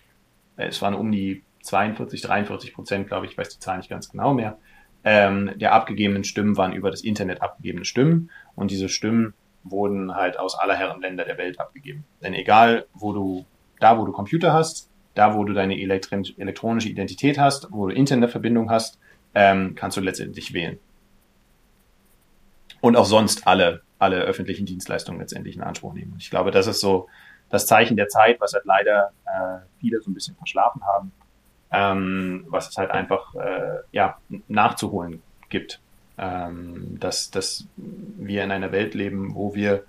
äh, 0.57 0.67
es 0.67 0.81
waren 0.81 0.93
um 0.93 1.11
die 1.11 1.43
42, 1.61 2.21
43 2.21 2.73
Prozent, 2.73 3.07
glaube 3.07 3.25
ich, 3.25 3.33
ich 3.33 3.37
weiß 3.37 3.49
die 3.49 3.59
Zahl 3.59 3.77
nicht 3.77 3.89
ganz 3.89 4.09
genau 4.09 4.33
mehr, 4.33 4.57
ähm, 5.03 5.51
der 5.55 5.73
abgegebenen 5.73 6.23
Stimmen 6.23 6.57
waren 6.57 6.73
über 6.73 6.91
das 6.91 7.01
Internet 7.01 7.41
abgegebene 7.41 7.85
Stimmen 7.85 8.29
und 8.55 8.71
diese 8.71 8.89
Stimmen 8.89 9.33
wurden 9.63 10.13
halt 10.15 10.37
aus 10.37 10.57
aller 10.57 10.75
Herren 10.75 11.01
Länder 11.01 11.25
der 11.25 11.37
Welt 11.37 11.59
abgegeben. 11.59 12.05
Denn 12.21 12.33
egal, 12.33 12.85
wo 12.93 13.13
du, 13.13 13.45
da 13.79 13.97
wo 13.97 14.05
du 14.05 14.11
Computer 14.11 14.53
hast, 14.53 14.89
da 15.15 15.35
wo 15.35 15.43
du 15.43 15.53
deine 15.53 15.79
elektronische 15.79 16.89
Identität 16.89 17.37
hast, 17.37 17.71
wo 17.71 17.87
du 17.87 17.93
Internetverbindung 17.93 18.69
hast, 18.69 18.99
ähm, 19.35 19.75
kannst 19.75 19.97
du 19.97 20.01
letztendlich 20.01 20.53
wählen. 20.53 20.79
Und 22.81 22.97
auch 22.97 23.05
sonst 23.05 23.47
alle, 23.47 23.81
alle 23.99 24.17
öffentlichen 24.21 24.65
Dienstleistungen 24.65 25.19
letztendlich 25.19 25.55
in 25.55 25.61
Anspruch 25.61 25.93
nehmen. 25.93 26.15
Ich 26.19 26.29
glaube, 26.29 26.51
das 26.51 26.67
ist 26.67 26.81
so 26.81 27.07
das 27.49 27.67
Zeichen 27.67 27.95
der 27.95 28.07
Zeit, 28.07 28.41
was 28.41 28.53
halt 28.53 28.65
leider 28.65 29.11
äh, 29.25 29.59
viele 29.79 30.01
so 30.01 30.09
ein 30.09 30.13
bisschen 30.13 30.35
verschlafen 30.35 30.81
haben, 30.83 31.11
ähm, 31.73 32.45
was 32.47 32.69
es 32.69 32.77
halt 32.77 32.91
einfach 32.91 33.33
äh, 33.35 33.79
ja, 33.91 34.17
nachzuholen 34.47 35.21
gibt. 35.49 35.79
Ähm, 36.15 36.99
dass, 36.99 37.31
dass 37.31 37.65
wir 37.75 38.43
in 38.43 38.51
einer 38.51 38.71
Welt 38.71 38.93
leben, 38.93 39.33
wo 39.33 39.55
wir 39.55 39.83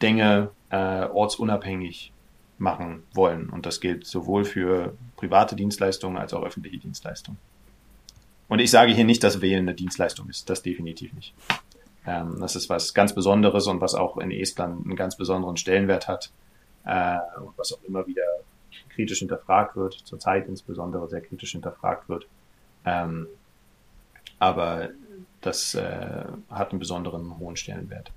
Dinge 0.00 0.50
äh, 0.70 1.04
ortsunabhängig 1.04 2.12
machen 2.58 3.02
wollen. 3.12 3.50
Und 3.50 3.66
das 3.66 3.80
gilt 3.80 4.06
sowohl 4.06 4.46
für 4.46 4.96
private 5.16 5.54
Dienstleistungen 5.54 6.16
als 6.16 6.32
auch 6.32 6.42
öffentliche 6.42 6.78
Dienstleistungen. 6.78 7.38
Und 8.48 8.60
ich 8.60 8.70
sage 8.70 8.92
hier 8.92 9.04
nicht, 9.04 9.22
dass 9.24 9.42
Wählen 9.42 9.68
eine 9.68 9.74
Dienstleistung 9.74 10.30
ist. 10.30 10.48
Das 10.48 10.62
definitiv 10.62 11.12
nicht. 11.12 11.34
Ähm, 12.06 12.36
das 12.40 12.56
ist 12.56 12.70
was 12.70 12.94
ganz 12.94 13.14
Besonderes 13.14 13.66
und 13.66 13.82
was 13.82 13.94
auch 13.94 14.16
in 14.16 14.30
Estland 14.30 14.86
einen 14.86 14.96
ganz 14.96 15.16
besonderen 15.16 15.58
Stellenwert 15.58 16.08
hat 16.08 16.30
äh, 16.84 17.18
und 17.40 17.58
was 17.58 17.72
auch 17.72 17.82
immer 17.82 18.06
wieder 18.06 18.22
kritisch 18.90 19.20
hinterfragt 19.20 19.76
wird, 19.76 19.94
zurzeit 19.94 20.48
insbesondere 20.48 21.08
sehr 21.08 21.20
kritisch 21.20 21.52
hinterfragt 21.52 22.08
wird. 22.08 22.26
Ähm, 22.84 23.26
aber 24.38 24.90
das 25.40 25.74
äh, 25.74 26.24
hat 26.50 26.70
einen 26.70 26.78
besonderen 26.78 27.38
hohen 27.38 27.56
Stellenwert 27.56 28.10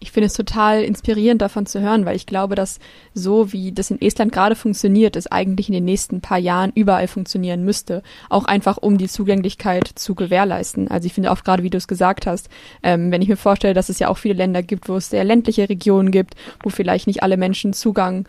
ich 0.00 0.12
finde 0.12 0.26
es 0.26 0.32
total 0.32 0.82
inspirierend 0.82 1.42
davon 1.42 1.66
zu 1.66 1.80
hören, 1.80 2.06
weil 2.06 2.16
ich 2.16 2.24
glaube, 2.24 2.54
dass 2.54 2.80
so 3.12 3.52
wie 3.52 3.70
das 3.70 3.90
in 3.90 4.00
Estland 4.00 4.32
gerade 4.32 4.56
funktioniert, 4.56 5.14
es 5.14 5.26
eigentlich 5.26 5.68
in 5.68 5.74
den 5.74 5.84
nächsten 5.84 6.22
paar 6.22 6.38
Jahren 6.38 6.72
überall 6.74 7.06
funktionieren 7.06 7.64
müsste. 7.64 8.02
Auch 8.30 8.46
einfach, 8.46 8.78
um 8.78 8.96
die 8.96 9.08
Zugänglichkeit 9.08 9.86
zu 9.86 10.14
gewährleisten. 10.14 10.88
Also 10.88 11.04
ich 11.06 11.12
finde 11.12 11.30
auch 11.30 11.44
gerade, 11.44 11.62
wie 11.62 11.70
du 11.70 11.76
es 11.76 11.86
gesagt 11.86 12.26
hast, 12.26 12.48
ähm, 12.82 13.12
wenn 13.12 13.20
ich 13.20 13.28
mir 13.28 13.36
vorstelle, 13.36 13.74
dass 13.74 13.90
es 13.90 13.98
ja 13.98 14.08
auch 14.08 14.16
viele 14.16 14.34
Länder 14.34 14.62
gibt, 14.62 14.88
wo 14.88 14.96
es 14.96 15.10
sehr 15.10 15.24
ländliche 15.24 15.68
Regionen 15.68 16.10
gibt, 16.10 16.34
wo 16.62 16.70
vielleicht 16.70 17.06
nicht 17.06 17.22
alle 17.22 17.36
Menschen 17.36 17.74
Zugang 17.74 18.26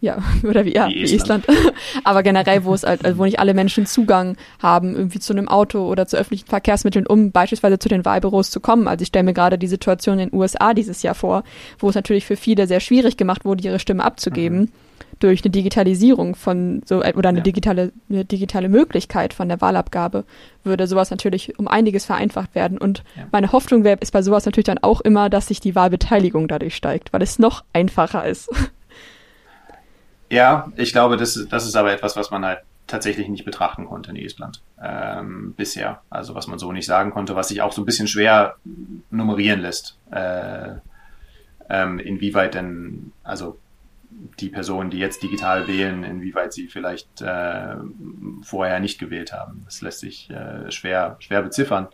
ja, 0.00 0.18
oder 0.42 0.64
wie, 0.64 0.74
ja, 0.74 0.88
wie, 0.88 1.02
wie 1.02 1.14
Estland. 1.14 1.46
Aber 2.04 2.22
generell, 2.22 2.64
wo 2.64 2.74
es 2.74 2.82
halt, 2.84 3.04
also 3.04 3.18
wo 3.18 3.24
nicht 3.24 3.38
alle 3.38 3.54
Menschen 3.54 3.86
Zugang 3.86 4.36
haben, 4.62 4.96
irgendwie 4.96 5.18
zu 5.18 5.32
einem 5.32 5.48
Auto 5.48 5.86
oder 5.86 6.06
zu 6.06 6.16
öffentlichen 6.16 6.46
Verkehrsmitteln, 6.46 7.06
um 7.06 7.32
beispielsweise 7.32 7.78
zu 7.78 7.88
den 7.88 8.04
Wahlbüros 8.04 8.50
zu 8.50 8.60
kommen. 8.60 8.88
Also 8.88 9.02
ich 9.02 9.08
stelle 9.08 9.24
mir 9.24 9.34
gerade 9.34 9.58
die 9.58 9.66
Situation 9.66 10.18
in 10.18 10.30
den 10.30 10.38
USA 10.38 10.74
dieses 10.74 11.02
Jahr 11.02 11.14
vor, 11.14 11.44
wo 11.78 11.88
es 11.88 11.94
natürlich 11.94 12.24
für 12.24 12.36
viele 12.36 12.66
sehr 12.66 12.80
schwierig 12.80 13.16
gemacht 13.16 13.44
wurde, 13.44 13.62
ihre 13.62 13.78
Stimme 13.78 14.04
abzugeben. 14.04 14.60
Mhm. 14.60 14.68
Durch 15.18 15.44
eine 15.44 15.50
Digitalisierung 15.50 16.34
von 16.34 16.80
so 16.86 17.02
oder 17.02 17.28
eine 17.28 17.40
ja. 17.40 17.42
digitale 17.42 17.92
eine 18.08 18.24
digitale 18.24 18.70
Möglichkeit 18.70 19.34
von 19.34 19.48
der 19.48 19.60
Wahlabgabe 19.60 20.24
würde 20.64 20.86
sowas 20.86 21.10
natürlich 21.10 21.58
um 21.58 21.68
einiges 21.68 22.06
vereinfacht 22.06 22.54
werden. 22.54 22.78
Und 22.78 23.02
ja. 23.16 23.24
meine 23.30 23.52
Hoffnung 23.52 23.84
wäre, 23.84 23.98
ist 24.00 24.12
bei 24.12 24.22
sowas 24.22 24.46
natürlich 24.46 24.64
dann 24.64 24.78
auch 24.78 25.02
immer, 25.02 25.28
dass 25.28 25.48
sich 25.48 25.60
die 25.60 25.74
Wahlbeteiligung 25.74 26.48
dadurch 26.48 26.74
steigt, 26.74 27.12
weil 27.12 27.20
es 27.20 27.38
noch 27.38 27.64
einfacher 27.74 28.24
ist. 28.24 28.48
Ja, 30.30 30.72
ich 30.76 30.92
glaube, 30.92 31.16
das, 31.16 31.46
das 31.50 31.66
ist 31.66 31.76
aber 31.76 31.92
etwas, 31.92 32.16
was 32.16 32.30
man 32.30 32.44
halt 32.44 32.60
tatsächlich 32.86 33.28
nicht 33.28 33.44
betrachten 33.44 33.86
konnte 33.86 34.10
in 34.10 34.16
Estland 34.16 34.62
ähm, 34.82 35.54
bisher. 35.56 36.02
Also 36.10 36.34
was 36.34 36.46
man 36.46 36.58
so 36.58 36.72
nicht 36.72 36.86
sagen 36.86 37.10
konnte, 37.10 37.36
was 37.36 37.48
sich 37.48 37.62
auch 37.62 37.72
so 37.72 37.82
ein 37.82 37.84
bisschen 37.84 38.08
schwer 38.08 38.56
nummerieren 39.10 39.60
lässt. 39.60 39.96
Äh, 40.10 40.74
ähm, 41.68 41.98
inwieweit 41.98 42.54
denn, 42.54 43.12
also 43.22 43.58
die 44.40 44.48
Personen, 44.48 44.90
die 44.90 44.98
jetzt 44.98 45.22
digital 45.22 45.68
wählen, 45.68 46.02
inwieweit 46.04 46.52
sie 46.52 46.66
vielleicht 46.66 47.22
äh, 47.22 47.76
vorher 48.42 48.80
nicht 48.80 48.98
gewählt 48.98 49.32
haben. 49.32 49.62
Das 49.64 49.80
lässt 49.82 50.00
sich 50.00 50.30
äh, 50.30 50.70
schwer, 50.70 51.16
schwer 51.20 51.42
beziffern. 51.42 51.88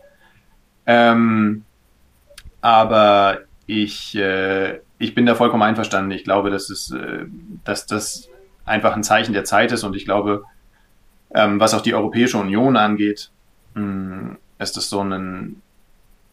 Ähm, 0.87 1.65
aber 2.61 3.41
ich, 3.67 4.17
äh, 4.17 4.81
ich 4.99 5.15
bin 5.15 5.27
da 5.27 5.35
vollkommen 5.35 5.63
einverstanden. 5.63 6.11
Ich 6.11 6.25
glaube, 6.25 6.51
dass 6.51 6.71
es, 6.71 6.91
äh, 6.91 7.27
dass 7.65 7.87
das 7.87 8.29
einfach 8.65 8.97
ein 8.97 9.05
Zeichen 9.05 9.33
der 9.33 9.45
Zeit 9.45 9.73
ist 9.73 9.85
und 9.85 9.95
ich 9.95 10.05
glaube, 10.05 10.45
ähm, 11.35 11.61
was 11.61 11.75
auch 11.75 11.83
die 11.83 11.95
Europäische 11.95 12.39
Union 12.39 12.77
angeht, 12.77 13.31
ist 14.59 14.77
das 14.77 14.89
so 14.89 15.03
ein, 15.03 15.61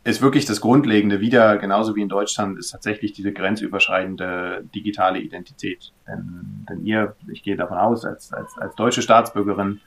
ist 0.06 0.22
wirklich 0.22 0.46
das 0.46 0.62
Grundlegende 0.62 1.20
wieder, 1.20 1.58
genauso 1.58 1.96
wie 1.96 2.02
in 2.02 2.10
Deutschland, 2.10 2.58
ist 2.58 2.72
tatsächlich 2.72 3.14
diese 3.14 3.34
grenzüberschreitende 3.34 4.64
digitale 4.74 5.20
Identität. 5.20 5.92
Denn, 6.08 6.66
denn 6.70 6.86
ihr, 6.86 7.16
ich 7.32 7.44
gehe 7.44 7.56
davon 7.56 7.78
aus, 7.78 8.06
als, 8.06 8.34
als, 8.34 8.58
als 8.58 8.76
deutsche 8.76 9.02
Staatsbürgerin, 9.02 9.82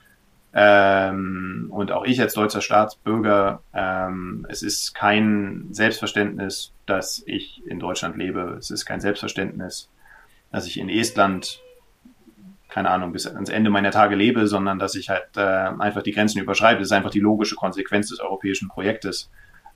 ähm, 0.58 1.66
und 1.70 1.92
auch 1.92 2.06
ich 2.06 2.18
als 2.18 2.32
deutscher 2.32 2.62
Staatsbürger, 2.62 3.60
ähm, 3.74 4.46
es 4.48 4.62
ist 4.62 4.94
kein 4.94 5.66
Selbstverständnis, 5.70 6.72
dass 6.86 7.22
ich 7.26 7.62
in 7.66 7.78
Deutschland 7.78 8.16
lebe. 8.16 8.56
Es 8.58 8.70
ist 8.70 8.86
kein 8.86 9.02
Selbstverständnis, 9.02 9.90
dass 10.50 10.66
ich 10.66 10.78
in 10.78 10.88
Estland, 10.88 11.60
keine 12.70 12.88
Ahnung, 12.88 13.12
bis 13.12 13.26
ans 13.26 13.50
Ende 13.50 13.68
meiner 13.68 13.90
Tage 13.90 14.16
lebe, 14.16 14.46
sondern 14.46 14.78
dass 14.78 14.94
ich 14.94 15.10
halt 15.10 15.36
äh, 15.36 15.40
einfach 15.42 16.02
die 16.02 16.12
Grenzen 16.12 16.40
überschreibe. 16.40 16.78
Das 16.78 16.88
ist 16.88 16.92
einfach 16.92 17.10
die 17.10 17.20
logische 17.20 17.56
Konsequenz 17.56 18.08
des 18.08 18.20
europäischen 18.20 18.68
Projektes, 18.68 19.30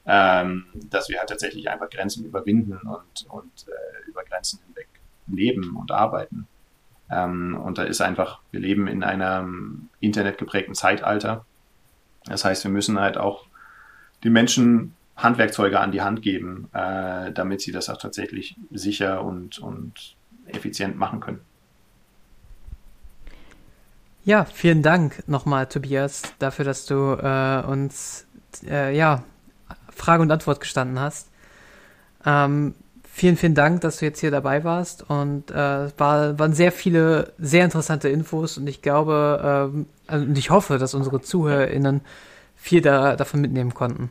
ähm, 0.07 0.65
dass 0.89 1.11
wir 1.11 1.19
halt 1.19 1.29
tatsächlich 1.29 1.69
einfach 1.69 1.91
Grenzen 1.91 2.25
überwinden 2.25 2.79
und, 2.79 3.27
und 3.29 3.67
äh, 3.69 4.09
über 4.09 4.25
Grenzen 4.25 4.61
hinweg 4.67 4.89
leben 5.27 5.77
und 5.77 5.93
arbeiten. 5.93 6.49
Ähm, 7.11 7.57
und 7.57 7.79
da 7.79 7.83
ist 7.83 8.01
einfach, 8.01 8.41
wir 8.51 8.61
leben 8.61 8.87
in 8.87 9.03
einem 9.03 9.89
internetgeprägten 10.01 10.75
Zeitalter. 10.75 11.45
Das 12.25 12.45
heißt, 12.45 12.65
wir 12.65 12.71
müssen 12.71 13.01
halt 13.01 13.19
auch 13.19 13.47
den 14.25 14.33
Menschen 14.33 14.95
Handwerkzeuge 15.17 15.81
an 15.81 15.93
die 15.93 16.03
Hand 16.03 16.23
geben, 16.23 16.69
äh, 16.73 17.33
damit 17.33 17.61
sie 17.61 17.73
das 17.73 17.89
auch 17.89 17.99
tatsächlich 17.99 18.57
sicher 18.71 19.23
und, 19.23 19.59
und 19.59 20.17
effizient 20.47 20.97
machen 20.97 21.21
können. 21.21 21.41
Ja, 24.25 24.45
vielen 24.45 24.83
Dank 24.83 25.27
nochmal, 25.29 25.67
Tobias, 25.67 26.23
dafür, 26.39 26.65
dass 26.65 26.87
du 26.87 26.95
äh, 26.95 27.63
uns 27.67 28.27
äh, 28.67 28.97
ja, 28.97 29.25
Frage 29.91 30.23
und 30.23 30.31
Antwort 30.31 30.61
gestanden 30.61 31.01
hast. 31.01 31.31
Ähm, 32.25 32.75
vielen, 33.13 33.37
vielen 33.37 33.55
Dank, 33.55 33.81
dass 33.83 33.99
du 33.99 34.07
jetzt 34.07 34.21
hier 34.21 34.31
dabei 34.31 34.65
warst 34.65 35.09
und 35.09 35.51
äh, 35.51 35.55
war, 35.99 36.39
waren 36.39 36.53
sehr 36.53 36.73
viele 36.73 37.33
sehr 37.39 37.65
interessante 37.65 38.09
Infos 38.09 38.59
und 38.59 38.67
ich 38.67 38.83
glaube 38.83 39.71
ähm, 39.75 39.87
also, 40.07 40.27
und 40.27 40.39
ich 40.39 40.51
hoffe, 40.51 40.79
dass 40.79 40.95
unsere 40.95 41.21
ZuhörerInnen 41.21 42.01
viel 42.57 42.81
da, 42.81 43.17
davon 43.17 43.41
mitnehmen 43.41 43.75
konnten. 43.75 44.11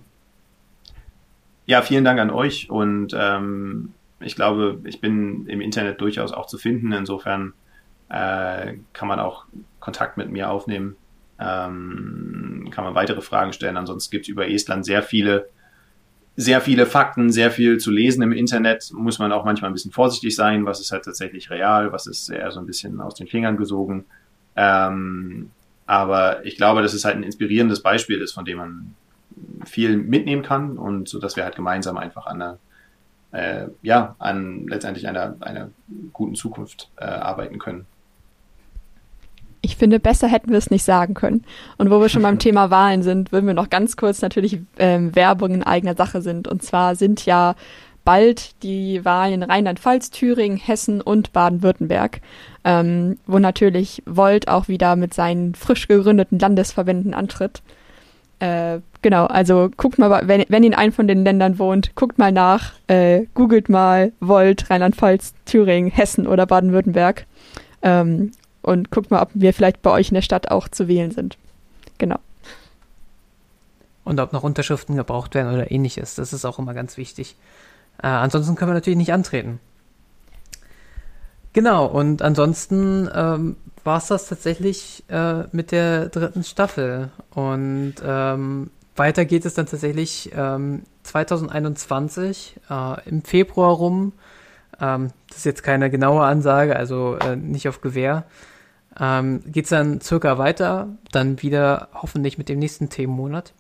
Ja, 1.65 1.81
vielen 1.81 2.03
Dank 2.03 2.19
an 2.19 2.31
euch 2.31 2.69
und 2.69 3.15
ähm, 3.15 3.93
ich 4.19 4.35
glaube, 4.35 4.79
ich 4.85 5.01
bin 5.01 5.45
im 5.47 5.61
Internet 5.61 6.01
durchaus 6.01 6.33
auch 6.33 6.47
zu 6.47 6.57
finden. 6.57 6.91
Insofern 6.91 7.53
äh, 8.09 8.73
kann 8.91 9.07
man 9.07 9.19
auch 9.19 9.45
Kontakt 9.79 10.17
mit 10.17 10.31
mir 10.31 10.49
aufnehmen, 10.49 10.95
ähm, 11.39 12.69
kann 12.71 12.83
man 12.83 12.95
weitere 12.95 13.21
Fragen 13.21 13.53
stellen. 13.53 13.77
Ansonsten 13.77 14.11
gibt 14.11 14.25
es 14.25 14.29
über 14.29 14.49
Estland 14.49 14.85
sehr 14.85 15.03
viele, 15.03 15.47
sehr 16.39 16.61
viele 16.61 16.85
Fakten, 16.85 17.33
sehr 17.33 17.51
viel 17.51 17.79
zu 17.79 17.91
lesen 17.91 18.21
im 18.21 18.31
Internet. 18.31 18.91
Muss 18.93 19.19
man 19.19 19.33
auch 19.33 19.43
manchmal 19.43 19.69
ein 19.69 19.73
bisschen 19.73 19.91
vorsichtig 19.91 20.37
sein, 20.37 20.65
was 20.65 20.79
ist 20.79 20.93
halt 20.93 21.03
tatsächlich 21.03 21.49
real, 21.49 21.91
was 21.91 22.07
ist 22.07 22.29
eher 22.29 22.49
so 22.51 22.61
ein 22.61 22.65
bisschen 22.65 23.01
aus 23.01 23.15
den 23.15 23.27
Fingern 23.27 23.57
gesogen. 23.57 24.05
Ähm, 24.55 25.51
aber 25.85 26.45
ich 26.45 26.55
glaube, 26.55 26.81
dass 26.81 26.93
es 26.93 27.03
halt 27.03 27.17
ein 27.17 27.23
inspirierendes 27.23 27.83
Beispiel 27.83 28.21
ist, 28.21 28.31
von 28.31 28.45
dem 28.45 28.57
man 28.57 28.95
viel 29.65 29.97
mitnehmen 29.97 30.41
kann 30.41 30.77
und 30.77 31.09
so, 31.09 31.19
dass 31.19 31.35
wir 31.35 31.43
halt 31.43 31.57
gemeinsam 31.57 31.97
einfach 31.97 32.25
an 32.25 32.41
einer, 32.41 32.59
äh, 33.33 33.67
ja, 33.81 34.15
an 34.17 34.65
letztendlich 34.65 35.09
einer, 35.09 35.35
einer 35.41 35.71
guten 36.13 36.35
Zukunft 36.35 36.89
äh, 36.95 37.03
arbeiten 37.03 37.59
können. 37.59 37.85
Ich 39.61 39.75
finde, 39.75 39.99
besser 39.99 40.27
hätten 40.27 40.51
wir 40.51 40.57
es 40.57 40.71
nicht 40.71 40.83
sagen 40.83 41.13
können. 41.13 41.43
Und 41.77 41.91
wo 41.91 41.99
wir 41.99 42.09
schon 42.09 42.21
beim 42.21 42.39
Thema 42.39 42.71
Wahlen 42.71 43.03
sind, 43.03 43.31
würden 43.31 43.47
wir 43.47 43.53
noch 43.53 43.69
ganz 43.69 43.97
kurz 43.97 44.21
natürlich 44.21 44.59
ähm, 44.77 45.15
Werbung 45.15 45.53
in 45.53 45.63
eigener 45.63 45.95
Sache 45.95 46.21
sind. 46.21 46.47
Und 46.47 46.63
zwar 46.63 46.95
sind 46.95 47.25
ja 47.25 47.55
bald 48.05 48.63
die 48.63 49.03
Wahlen 49.05 49.35
in 49.35 49.43
Rheinland-Pfalz, 49.43 50.09
Thüringen, 50.09 50.57
Hessen 50.57 51.01
und 51.01 51.33
Baden-Württemberg, 51.33 52.21
ähm, 52.63 53.17
wo 53.27 53.39
natürlich 53.39 54.01
Volt 54.05 54.47
auch 54.47 54.67
wieder 54.67 54.95
mit 54.95 55.13
seinen 55.13 55.53
frisch 55.53 55.87
gegründeten 55.87 56.39
Landesverbänden 56.39 57.13
antritt. 57.13 57.61
Äh, 58.39 58.79
genau, 59.01 59.25
also 59.25 59.69
guckt 59.75 59.99
mal, 59.99 60.27
wenn, 60.27 60.45
wenn 60.47 60.63
ihr 60.63 60.69
in 60.69 60.75
einem 60.75 60.93
von 60.93 61.07
den 61.07 61.25
Ländern 61.25 61.59
wohnt, 61.59 61.93
guckt 61.95 62.17
mal 62.17 62.31
nach, 62.31 62.73
äh, 62.87 63.25
googelt 63.33 63.67
mal 63.67 64.13
Volt, 64.21 64.69
Rheinland-Pfalz, 64.69 65.33
Thüringen, 65.45 65.91
Hessen 65.91 66.25
oder 66.25 66.45
Baden-Württemberg 66.45 67.27
ähm, 67.81 68.31
und 68.69 68.91
guckt 68.91 69.09
mal, 69.09 69.21
ob 69.23 69.31
wir 69.33 69.51
vielleicht 69.51 69.81
bei 69.81 69.89
euch 69.89 70.09
in 70.09 70.13
der 70.13 70.21
Stadt 70.21 70.51
auch 70.51 70.67
zu 70.67 70.87
wählen 70.87 71.09
sind. 71.09 71.37
Genau. 71.97 72.19
Und 74.03 74.19
ob 74.19 74.31
noch 74.31 74.43
Unterschriften 74.43 74.95
gebraucht 74.95 75.33
werden 75.33 75.51
oder 75.51 75.71
ähnliches, 75.71 76.13
das 76.15 76.33
ist 76.33 76.45
auch 76.45 76.59
immer 76.59 76.75
ganz 76.75 76.95
wichtig. 76.95 77.35
Äh, 78.01 78.07
ansonsten 78.07 78.55
können 78.55 78.69
wir 78.69 78.75
natürlich 78.75 78.97
nicht 78.97 79.11
antreten. 79.11 79.59
Genau, 81.53 81.87
und 81.87 82.21
ansonsten 82.21 83.09
ähm, 83.11 83.55
war 83.83 83.97
es 83.97 84.07
das 84.07 84.27
tatsächlich 84.27 85.03
äh, 85.09 85.45
mit 85.51 85.71
der 85.71 86.09
dritten 86.09 86.43
Staffel. 86.43 87.09
Und 87.31 87.95
ähm, 88.03 88.69
weiter 88.95 89.25
geht 89.25 89.45
es 89.45 89.55
dann 89.55 89.65
tatsächlich 89.65 90.29
ähm, 90.35 90.83
2021 91.03 92.55
äh, 92.69 93.09
im 93.09 93.23
Februar 93.23 93.71
rum. 93.71 94.13
Ähm, 94.79 95.09
das 95.27 95.39
ist 95.39 95.45
jetzt 95.45 95.63
keine 95.63 95.89
genaue 95.89 96.23
Ansage, 96.23 96.75
also 96.75 97.15
äh, 97.15 97.35
nicht 97.35 97.67
auf 97.67 97.81
Gewehr. 97.81 98.25
Ähm, 98.99 99.41
geht 99.45 99.65
es 99.65 99.69
dann 99.69 100.01
circa 100.01 100.37
weiter, 100.37 100.89
dann 101.11 101.41
wieder 101.41 101.89
hoffentlich 101.93 102.37
mit 102.37 102.49
dem 102.49 102.59
nächsten 102.59 102.89
Themenmonat. 102.89 103.53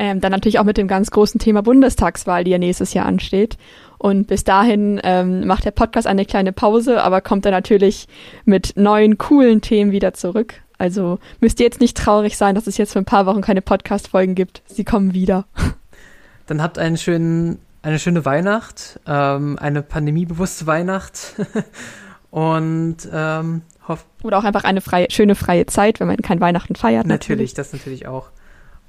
Ähm, 0.00 0.20
dann 0.20 0.30
natürlich 0.30 0.60
auch 0.60 0.64
mit 0.64 0.76
dem 0.76 0.86
ganz 0.86 1.10
großen 1.10 1.40
Thema 1.40 1.62
Bundestagswahl, 1.62 2.44
die 2.44 2.52
ja 2.52 2.58
nächstes 2.58 2.94
Jahr 2.94 3.06
ansteht. 3.06 3.58
Und 3.98 4.28
bis 4.28 4.44
dahin 4.44 5.00
ähm, 5.02 5.44
macht 5.46 5.64
der 5.64 5.72
Podcast 5.72 6.06
eine 6.06 6.24
kleine 6.24 6.52
Pause, 6.52 7.02
aber 7.02 7.20
kommt 7.20 7.44
dann 7.44 7.52
natürlich 7.52 8.06
mit 8.44 8.74
neuen, 8.76 9.18
coolen 9.18 9.60
Themen 9.60 9.90
wieder 9.90 10.14
zurück. 10.14 10.54
Also 10.78 11.18
müsst 11.40 11.58
ihr 11.58 11.66
jetzt 11.66 11.80
nicht 11.80 11.96
traurig 11.96 12.36
sein, 12.36 12.54
dass 12.54 12.68
es 12.68 12.78
jetzt 12.78 12.92
für 12.92 13.00
ein 13.00 13.04
paar 13.04 13.26
Wochen 13.26 13.40
keine 13.40 13.60
Podcast-Folgen 13.60 14.36
gibt. 14.36 14.62
Sie 14.66 14.84
kommen 14.84 15.14
wieder. 15.14 15.46
Dann 16.46 16.62
habt 16.62 16.78
einen 16.78 16.96
schönen, 16.96 17.58
eine 17.82 17.98
schöne 17.98 18.24
Weihnacht, 18.24 19.00
ähm, 19.06 19.58
eine 19.60 19.82
pandemiebewusste 19.82 20.66
Weihnacht. 20.68 21.34
Und 22.30 22.96
ähm, 23.12 23.62
hoff 23.88 24.06
Oder 24.22 24.38
auch 24.38 24.44
einfach 24.44 24.64
eine 24.64 24.80
freie, 24.80 25.10
schöne 25.10 25.34
freie 25.34 25.66
Zeit, 25.66 26.00
wenn 26.00 26.06
man 26.06 26.16
kein 26.18 26.40
Weihnachten 26.40 26.74
feiert. 26.74 27.06
Natürlich, 27.06 27.28
natürlich, 27.28 27.54
das 27.54 27.72
natürlich 27.72 28.06
auch. 28.06 28.30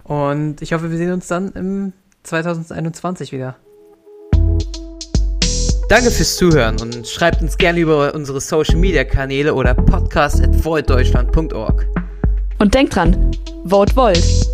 Und 0.04 0.62
ich 0.62 0.74
hoffe, 0.74 0.92
wir 0.92 0.98
sehen 0.98 1.12
uns 1.12 1.28
dann 1.28 1.52
im 1.54 1.94
2021 2.24 3.32
wieder. 3.32 3.56
Danke 5.90 6.12
fürs 6.12 6.36
Zuhören 6.36 6.80
und 6.82 7.08
schreibt 7.08 7.42
uns 7.42 7.58
gerne 7.58 7.80
über 7.80 8.14
unsere 8.14 8.40
Social 8.40 8.76
Media 8.76 9.04
Kanäle 9.04 9.56
oder 9.56 9.74
podcast 9.74 10.40
at 10.40 10.56
Und 12.60 12.74
denkt 12.76 12.96
dran, 12.96 13.32
vote 13.66 13.96
Volt. 13.96 14.49